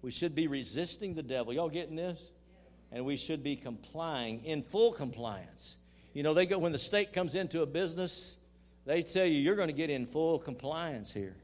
[0.01, 1.53] We should be resisting the devil.
[1.53, 2.19] Y'all getting this?
[2.91, 5.77] And we should be complying in full compliance.
[6.13, 8.37] You know, they go when the state comes into a business,
[8.85, 11.35] they tell you you're going to get in full compliance here,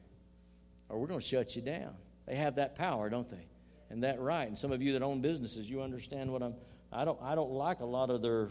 [0.89, 1.93] or we're going to shut you down.
[2.25, 3.47] They have that power, don't they?
[3.89, 4.47] And that right.
[4.47, 6.55] And some of you that own businesses, you understand what I'm
[6.91, 8.49] I don't, I don't like a lot of their,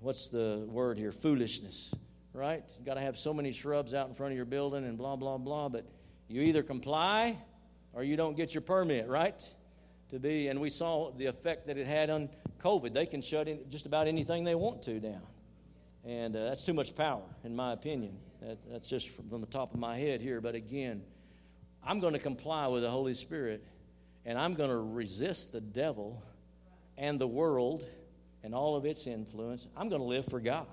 [0.00, 1.94] what's the word here, foolishness,
[2.32, 2.64] right?
[2.76, 5.16] You've got to have so many shrubs out in front of your building and blah,
[5.16, 5.68] blah, blah.
[5.68, 5.86] But
[6.28, 7.36] you either comply
[7.92, 9.40] or you don't get your permit, right?
[10.10, 12.30] To be, and we saw the effect that it had on
[12.62, 12.94] COVID.
[12.94, 15.22] They can shut in just about anything they want to down.
[16.04, 18.16] And uh, that's too much power, in my opinion.
[18.40, 20.40] That, that's just from the top of my head here.
[20.40, 21.02] But again,
[21.84, 23.64] I'm going to comply with the Holy Spirit,
[24.24, 26.22] and I'm going to resist the devil
[26.96, 27.84] and the world
[28.44, 30.66] and all of its influence, I'm going to live for God.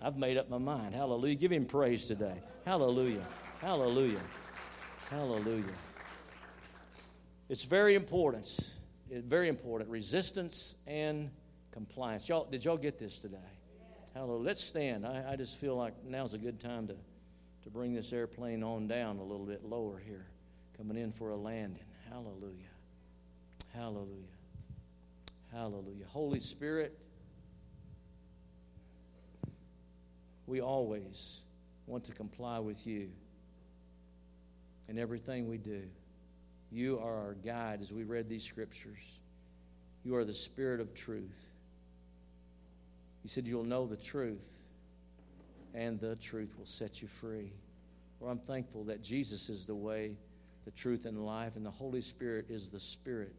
[0.00, 0.94] I've made up my mind.
[0.94, 1.34] Hallelujah.
[1.34, 2.40] Give him praise today.
[2.64, 3.26] Hallelujah.
[3.60, 4.20] Hallelujah.
[5.10, 5.64] Hallelujah.
[7.48, 8.46] It's very important.
[9.10, 9.90] It's very important.
[9.90, 11.30] Resistance and
[11.72, 12.28] compliance.
[12.28, 13.36] Y'all, did y'all get this today?
[14.14, 14.46] Hallelujah.
[14.46, 15.04] Let's stand.
[15.04, 16.94] I, I just feel like now's a good time to,
[17.64, 20.26] to bring this airplane on down a little bit lower here,
[20.76, 21.84] coming in for a landing.
[22.08, 22.52] Hallelujah.
[23.74, 24.08] Hallelujah.
[25.52, 26.06] Hallelujah.
[26.08, 26.98] Holy Spirit,
[30.46, 31.40] we always
[31.86, 33.10] want to comply with you
[34.88, 35.82] in everything we do.
[36.70, 39.02] You are our guide as we read these scriptures.
[40.04, 41.50] You are the Spirit of truth.
[43.22, 44.38] You said you'll know the truth,
[45.74, 47.52] and the truth will set you free.
[48.20, 50.16] Well, I'm thankful that Jesus is the way,
[50.64, 53.34] the truth, and life, and the Holy Spirit is the Spirit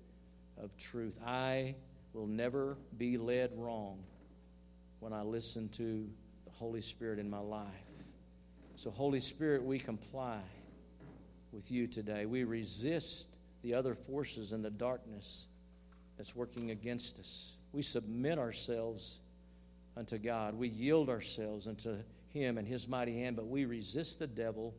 [0.61, 1.13] of truth.
[1.25, 1.75] I
[2.13, 3.99] will never be led wrong
[4.99, 6.09] when I listen to
[6.45, 7.65] the Holy Spirit in my life.
[8.75, 10.39] So, Holy Spirit, we comply
[11.51, 12.25] with you today.
[12.25, 13.27] We resist
[13.61, 15.47] the other forces and the darkness
[16.17, 17.57] that's working against us.
[17.73, 19.19] We submit ourselves
[19.97, 20.55] unto God.
[20.55, 21.97] We yield ourselves unto
[22.33, 24.73] Him and His mighty hand, but we resist the devil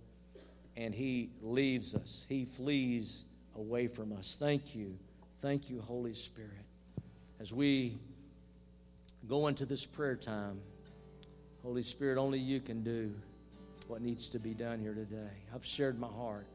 [0.77, 2.27] and He leaves us.
[2.29, 3.25] He flees
[3.57, 4.37] away from us.
[4.39, 4.97] Thank you.
[5.41, 6.65] Thank you, Holy Spirit.
[7.41, 7.99] As we
[9.29, 10.61] go into this prayer time,
[11.63, 13.13] Holy Spirit, only you can do
[13.89, 15.31] what needs to be done here today.
[15.55, 16.47] I've shared my heart.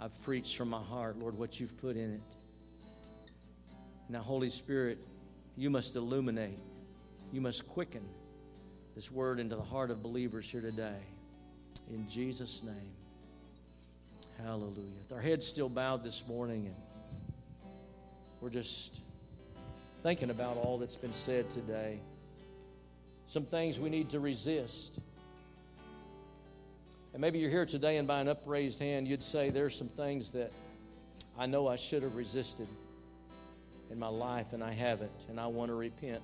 [0.00, 2.20] I've preached from my heart, Lord, what you've put in it.
[4.08, 4.98] Now, Holy Spirit,
[5.56, 6.58] you must illuminate,
[7.32, 8.02] you must quicken
[8.94, 10.98] this word into the heart of believers here today.
[11.92, 12.92] In Jesus' name.
[14.42, 14.74] Hallelujah.
[15.02, 16.74] With our heads still bowed this morning, and
[18.40, 19.00] we're just
[20.02, 21.98] thinking about all that's been said today.
[23.26, 24.98] Some things we need to resist.
[27.12, 30.30] And maybe you're here today, and by an upraised hand, you'd say, There's some things
[30.32, 30.52] that
[31.38, 32.68] I know I should have resisted
[33.90, 35.10] in my life, and I haven't.
[35.28, 36.22] And I want to repent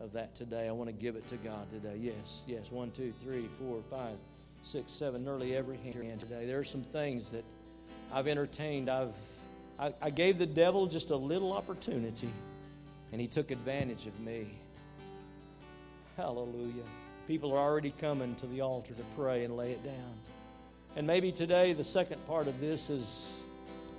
[0.00, 0.68] of that today.
[0.68, 1.96] I want to give it to God today.
[2.00, 2.70] Yes, yes.
[2.70, 4.16] One, two, three, four, five,
[4.62, 6.46] six, seven, nearly every hand today.
[6.46, 7.44] There are some things that
[8.12, 8.88] I've entertained.
[8.88, 9.14] I've
[9.78, 12.30] I, I gave the devil just a little opportunity,
[13.12, 14.48] and he took advantage of me.
[16.16, 16.82] Hallelujah.
[17.28, 20.14] People are already coming to the altar to pray and lay it down.
[20.96, 23.40] And maybe today, the second part of this is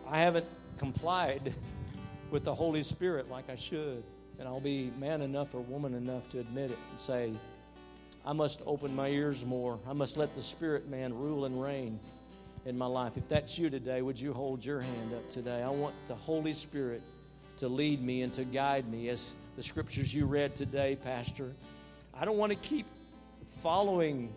[0.06, 0.48] I haven't
[0.78, 1.54] complied
[2.32, 4.04] with the Holy Spirit like I should.
[4.40, 7.32] And I'll be man enough or woman enough to admit it and say,
[8.26, 9.80] I must open my ears more.
[9.88, 12.00] I must let the Spirit man rule and reign
[12.66, 13.14] in my life.
[13.18, 15.62] If that's you today, would you hold your hand up today?
[15.64, 17.02] I want the Holy Spirit
[17.58, 21.54] to lead me and to guide me as the scriptures you read today, Pastor.
[22.14, 22.86] I don't want to keep
[23.62, 24.34] following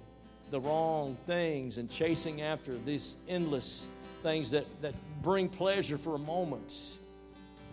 [0.50, 3.86] the wrong things and chasing after these endless
[4.22, 6.98] things that, that bring pleasure for a moment,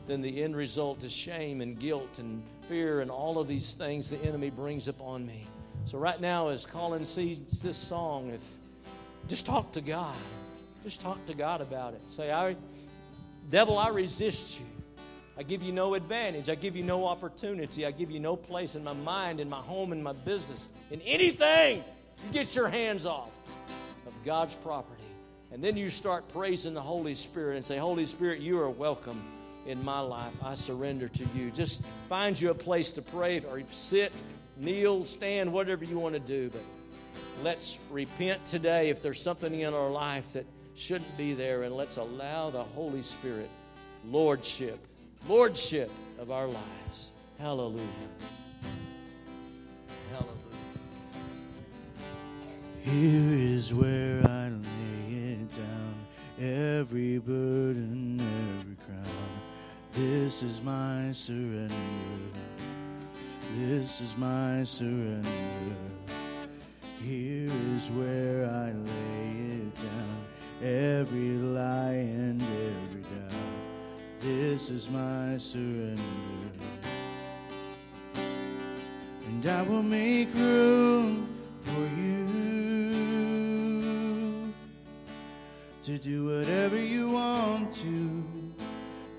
[0.10, 4.10] then the end result is shame and guilt and fear and all of these things
[4.10, 5.46] the enemy brings upon me.
[5.86, 8.42] So right now, as Colin sees this song, if
[9.28, 10.16] just talk to God,
[10.84, 12.02] just talk to God about it.
[12.10, 12.56] Say, "I,
[13.50, 14.66] devil, I resist you.
[15.38, 16.50] I give you no advantage.
[16.50, 17.86] I give you no opportunity.
[17.86, 21.02] I give you no place in my mind, in my home, in my business, in
[21.02, 21.84] anything.
[22.26, 23.30] You get your hands off
[24.06, 25.04] of God's property.
[25.52, 29.24] And then you start praising the Holy Spirit and say, Holy Spirit, you are welcome
[29.66, 30.34] in my life.
[30.44, 31.52] I surrender to you.
[31.52, 34.12] Just find you a place to pray or sit,
[34.58, 36.50] kneel, stand, whatever you want to do.
[36.50, 36.64] But
[37.44, 40.46] let's repent today if there's something in our life that
[40.76, 43.50] shouldn't be there, and let's allow the Holy Spirit
[44.06, 44.80] lordship
[45.28, 47.12] lordship of our lives.
[47.38, 47.86] Hallelujah.
[50.12, 50.36] Hallelujah.
[52.82, 55.96] Here is where I lay it down,
[56.40, 59.39] every burden, every crown.
[59.94, 61.74] This is my surrender.
[63.58, 65.30] This is my surrender.
[67.04, 70.26] Here is where I lay it down,
[70.62, 73.34] every lie and every doubt.
[74.22, 76.02] This is my surrender.
[79.26, 81.28] And I will make room
[81.64, 82.28] for you
[85.84, 88.24] to do whatever you want to,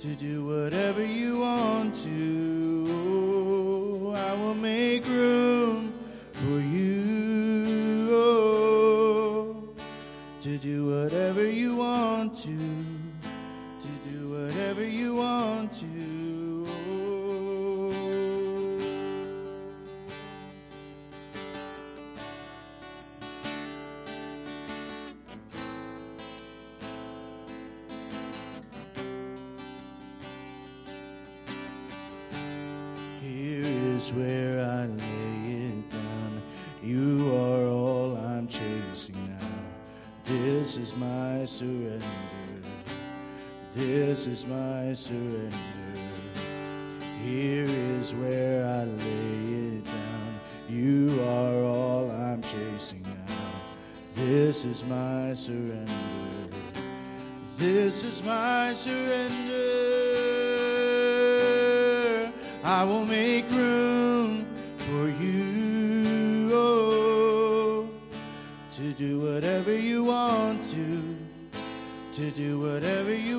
[0.00, 2.89] to do whatever you want to.
[44.30, 45.56] Is my surrender.
[47.24, 50.40] Here is where I lay it down.
[50.68, 53.60] You are all I'm chasing now.
[54.14, 55.92] This is my surrender.
[57.56, 59.50] This is my surrender.
[62.62, 67.88] I will make room for you oh,
[68.76, 71.16] to do whatever you want to,
[72.12, 73.29] to do whatever you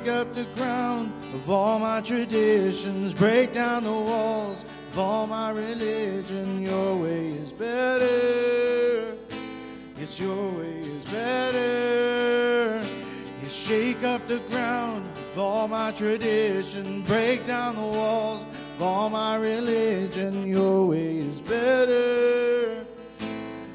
[0.00, 5.50] Shake up the ground of all my traditions, break down the walls of all my
[5.50, 6.62] religion.
[6.62, 9.14] Your way is better.
[9.98, 12.82] Yes, your way is better.
[13.42, 18.46] You shake up the ground of all my tradition, break down the walls
[18.76, 20.46] of all my religion.
[20.46, 22.86] Your way is better.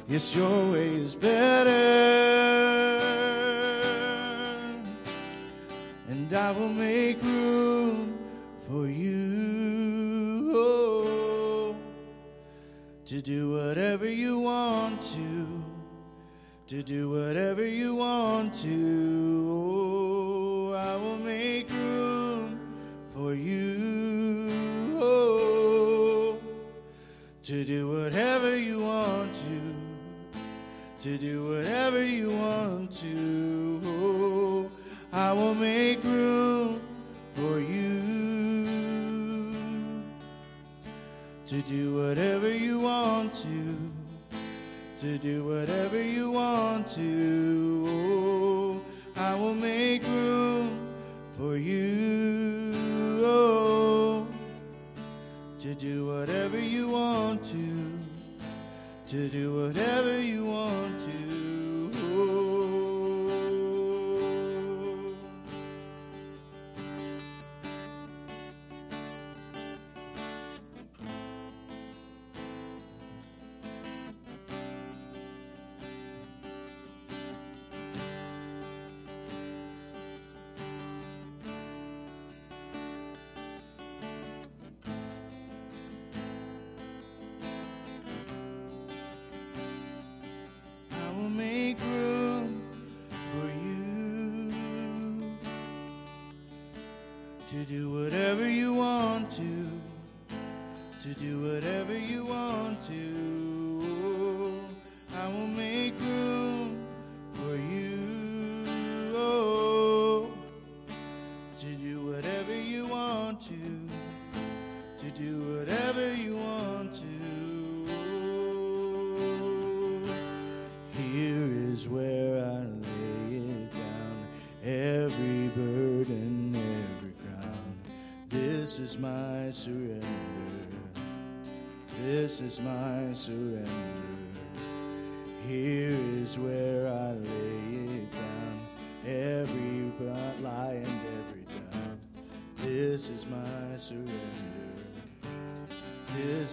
[0.07, 2.84] Yes, your way is better.
[6.25, 8.17] And I will make room
[8.67, 11.75] for you oh,
[13.05, 15.63] to do whatever you want to
[16.65, 19.47] to do whatever you want to.
[19.51, 22.59] Oh, I will make room
[23.13, 24.47] for you.
[24.99, 26.39] Oh,
[27.43, 29.75] to do whatever you want to.
[31.03, 33.34] To do whatever you want to.
[35.27, 36.81] I will make room
[37.33, 39.55] for you.
[41.47, 43.91] To do whatever you want to
[44.99, 47.85] to do whatever you want to.
[47.87, 48.81] Oh,
[49.15, 50.69] I will make room
[51.37, 52.71] for you.
[53.25, 54.27] Oh,
[55.59, 57.65] to do whatever you want to.
[59.07, 60.94] To do whatever you want
[97.55, 98.24] to do whatever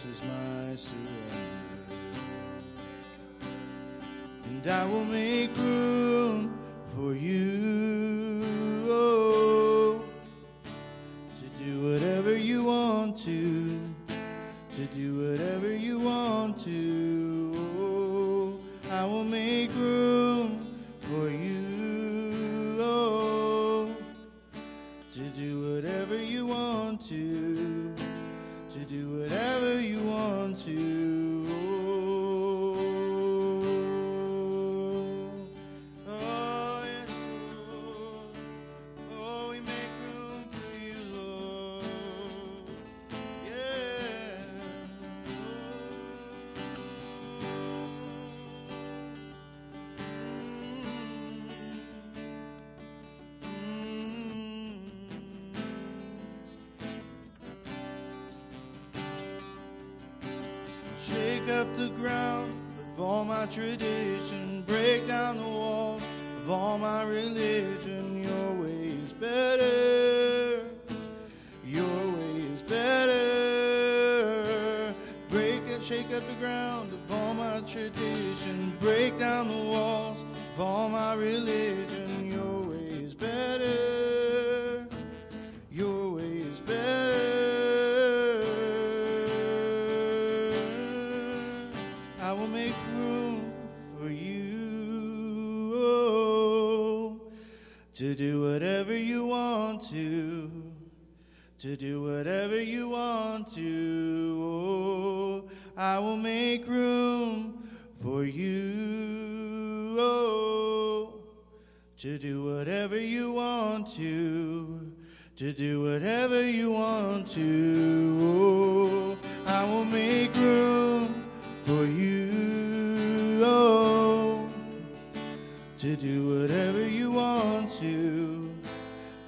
[0.03, 1.93] This is my surrender.
[4.47, 5.82] And I will make room
[63.53, 64.42] tradition,
[101.63, 104.37] to do whatever you want to.
[104.43, 105.45] Oh,
[105.77, 107.69] I will make room
[108.03, 111.21] for you oh,
[111.99, 114.91] to do whatever you want to,
[115.37, 115.82] to do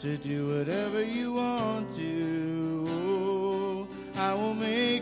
[0.05, 3.89] to do whatever you want to.
[4.17, 4.94] I will make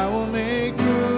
[0.00, 1.09] I will make room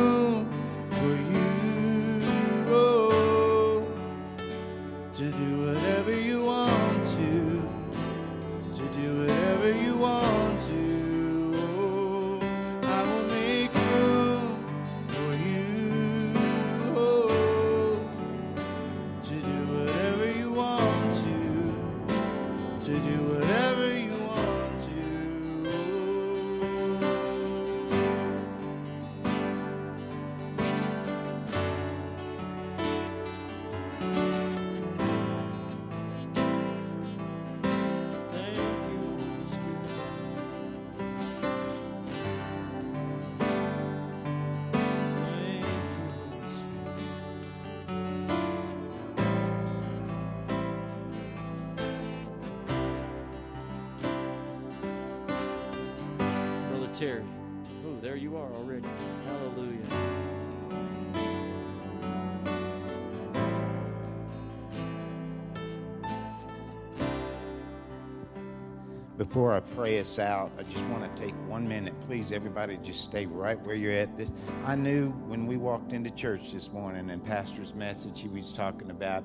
[69.33, 71.99] Before I pray us out, I just want to take one minute.
[72.03, 74.15] Please, everybody, just stay right where you're at.
[74.19, 74.31] This,
[74.67, 78.91] I knew when we walked into church this morning and Pastor's message he was talking
[78.91, 79.25] about,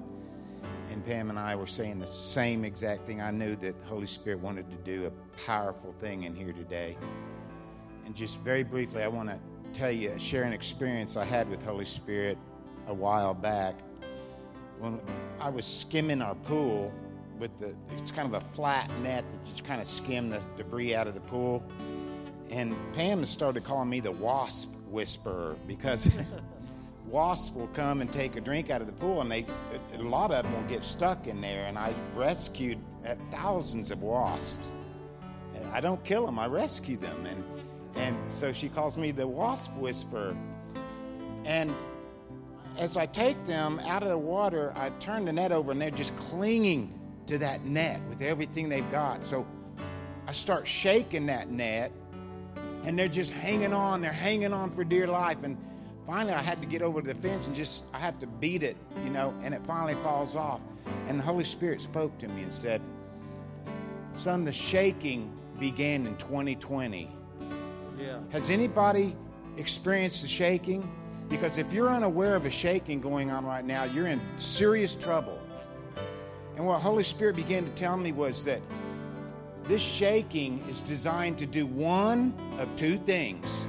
[0.92, 3.20] and Pam and I were saying the same exact thing.
[3.20, 6.96] I knew that Holy Spirit wanted to do a powerful thing in here today.
[8.06, 9.38] And just very briefly, I want to
[9.74, 12.38] tell you, share an experience I had with Holy Spirit
[12.88, 13.76] a while back.
[14.80, 15.02] When
[15.42, 16.94] I was skimming our pool
[17.40, 20.96] with the, it's kind of a flat net that just kind of skim the debris
[20.96, 21.64] out of the pool.
[22.50, 26.10] And Pam has started calling me the wasp whisperer because
[27.08, 29.46] wasps will come and take a drink out of the pool, and they
[29.94, 31.66] a lot of them will get stuck in there.
[31.66, 34.72] And I rescued uh, thousands of wasps.
[35.56, 37.26] And I don't kill them; I rescue them.
[37.26, 37.44] And
[37.96, 40.36] and so she calls me the wasp whisperer.
[41.46, 41.74] And
[42.78, 45.90] as I take them out of the water, I turn the net over, and they're
[45.90, 46.97] just clinging
[47.28, 49.26] to that net with everything they've got.
[49.26, 49.46] So
[50.28, 51.92] I start shaking that net,
[52.84, 54.02] and they're just hanging on.
[54.02, 55.44] They're hanging on for dear life.
[55.44, 55.58] And
[56.06, 58.64] finally, I had to get over to the fence and just, I have to beat
[58.64, 60.62] it, you know, and it finally falls off.
[61.08, 62.82] And the Holy Spirit spoke to me and said,
[64.16, 67.10] Son, the shaking began in 2020.
[68.00, 68.20] Yeah.
[68.30, 69.16] Has anybody
[69.58, 70.90] experienced the shaking?
[71.30, 75.40] Because if you're unaware of a shaking going on right now, you're in serious trouble.
[76.58, 78.62] And what Holy Spirit began to tell me was that
[79.66, 83.66] this shaking is designed to do one of two things.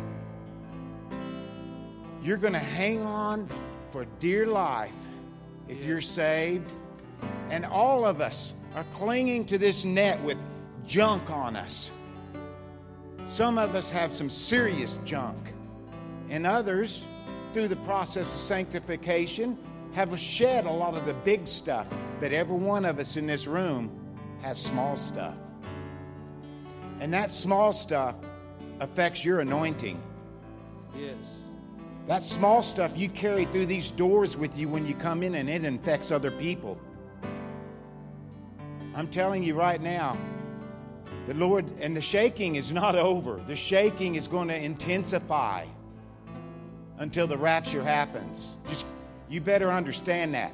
[2.23, 3.47] You're going to hang on
[3.91, 5.07] for dear life
[5.69, 6.73] if you're saved.
[7.51, 10.39] And all of us are clinging to this net with
[10.87, 11.91] junk on us.
[13.29, 15.53] Some of us have some serious junk,
[16.31, 17.03] and others,
[17.53, 19.59] through the process of sanctification,
[19.93, 23.47] have shed a lot of the big stuff, but every one of us in this
[23.47, 23.91] room
[24.43, 25.35] has small stuff.
[27.01, 28.17] And that small stuff
[28.81, 30.01] affects your anointing.
[30.97, 31.15] Yes.
[32.07, 35.49] That small stuff you carry through these doors with you when you come in, and
[35.49, 36.79] it infects other people.
[38.95, 40.17] I'm telling you right now,
[41.27, 43.41] the Lord, and the shaking is not over.
[43.47, 45.67] The shaking is going to intensify
[46.99, 48.49] until the rapture happens.
[48.69, 48.87] Just,
[49.29, 50.53] you better understand that.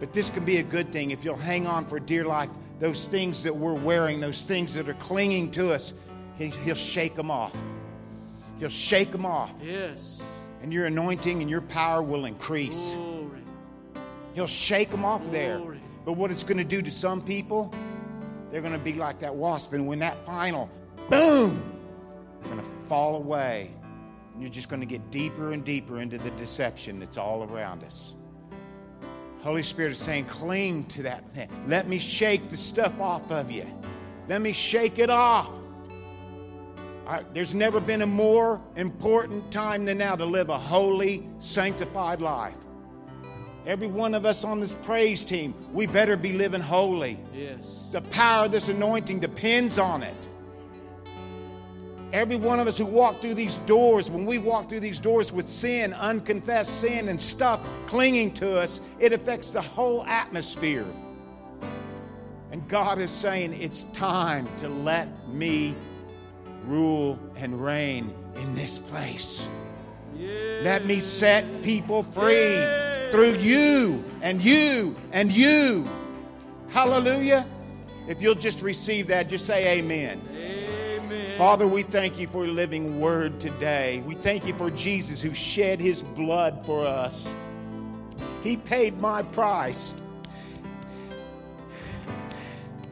[0.00, 2.50] But this can be a good thing if you'll hang on for dear life.
[2.80, 5.94] Those things that we're wearing, those things that are clinging to us,
[6.38, 7.54] he, He'll shake them off.
[8.58, 9.52] He'll shake them off.
[9.62, 10.20] Yes.
[10.62, 12.94] And your anointing and your power will increase.
[12.94, 13.42] Glory.
[14.34, 15.60] He'll shake them off there.
[16.04, 17.72] But what it's going to do to some people,
[18.50, 19.72] they're going to be like that wasp.
[19.72, 20.68] And when that final
[21.08, 21.62] boom,
[22.40, 23.70] they're going to fall away.
[24.38, 28.14] You're just going to get deeper and deeper into the deception that's all around us.
[29.40, 31.24] Holy Spirit is saying, cling to that.
[31.66, 33.66] Let me shake the stuff off of you.
[34.28, 35.50] Let me shake it off.
[37.34, 42.54] There's never been a more important time than now to live a holy, sanctified life.
[43.66, 47.18] Every one of us on this praise team, we better be living holy.
[47.34, 47.90] Yes.
[47.92, 50.16] The power of this anointing depends on it.
[52.12, 55.32] Every one of us who walk through these doors, when we walk through these doors
[55.32, 60.84] with sin, unconfessed sin, and stuff clinging to us, it affects the whole atmosphere.
[62.50, 65.74] And God is saying, It's time to let me
[66.66, 69.46] rule and reign in this place.
[70.14, 70.64] Yes.
[70.64, 73.08] Let me set people free Yay.
[73.10, 75.88] through you and you and you.
[76.68, 77.46] Hallelujah.
[78.06, 80.20] If you'll just receive that, just say amen.
[81.42, 84.00] Father, we thank you for your living word today.
[84.06, 87.34] We thank you for Jesus who shed his blood for us.
[88.44, 89.96] He paid my price.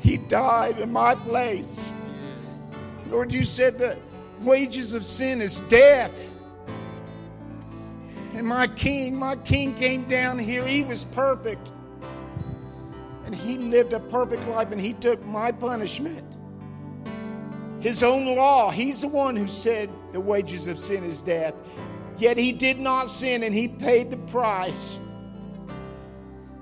[0.01, 1.92] He died in my place.
[3.09, 3.96] Lord, you said the
[4.40, 6.11] wages of sin is death.
[8.34, 10.66] And my king, my king came down here.
[10.66, 11.70] He was perfect.
[13.26, 16.30] And he lived a perfect life and he took my punishment.
[17.81, 18.70] His own law.
[18.70, 21.55] He's the one who said the wages of sin is death.
[22.18, 24.99] Yet he did not sin and he paid the price.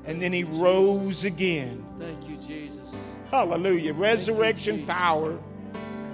[0.04, 1.84] And then he rose again.
[1.98, 2.94] Thank you, Jesus.
[3.30, 3.92] Hallelujah.
[3.92, 4.90] Resurrection Jesus.
[4.94, 5.38] power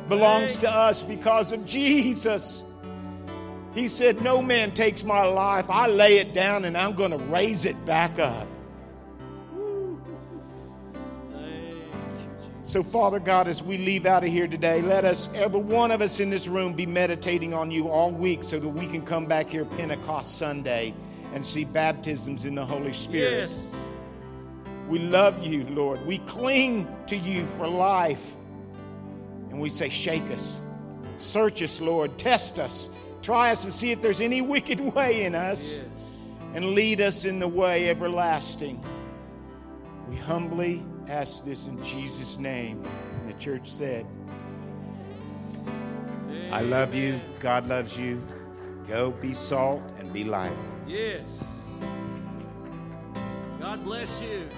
[0.08, 2.62] belongs Thank to us because of Jesus.
[3.74, 5.68] He said, No man takes my life.
[5.68, 8.48] I lay it down and I'm going to raise it back up.
[12.74, 16.02] So, Father God, as we leave out of here today, let us, every one of
[16.02, 19.26] us in this room, be meditating on you all week so that we can come
[19.26, 20.92] back here Pentecost Sunday
[21.32, 23.48] and see baptisms in the Holy Spirit.
[23.48, 23.72] Yes.
[24.88, 26.04] We love you, Lord.
[26.04, 28.32] We cling to you for life.
[29.50, 30.58] And we say, Shake us.
[31.20, 32.18] Search us, Lord.
[32.18, 32.88] Test us.
[33.22, 35.76] Try us and see if there's any wicked way in us.
[35.76, 36.26] Yes.
[36.54, 38.84] And lead us in the way everlasting.
[40.08, 42.84] We humbly ask this in Jesus' name.
[43.20, 44.06] And the church said,
[46.50, 47.20] I love you.
[47.40, 48.22] God loves you.
[48.86, 50.52] Go be salt and be light.
[50.86, 51.72] Yes.
[53.60, 54.48] God bless you.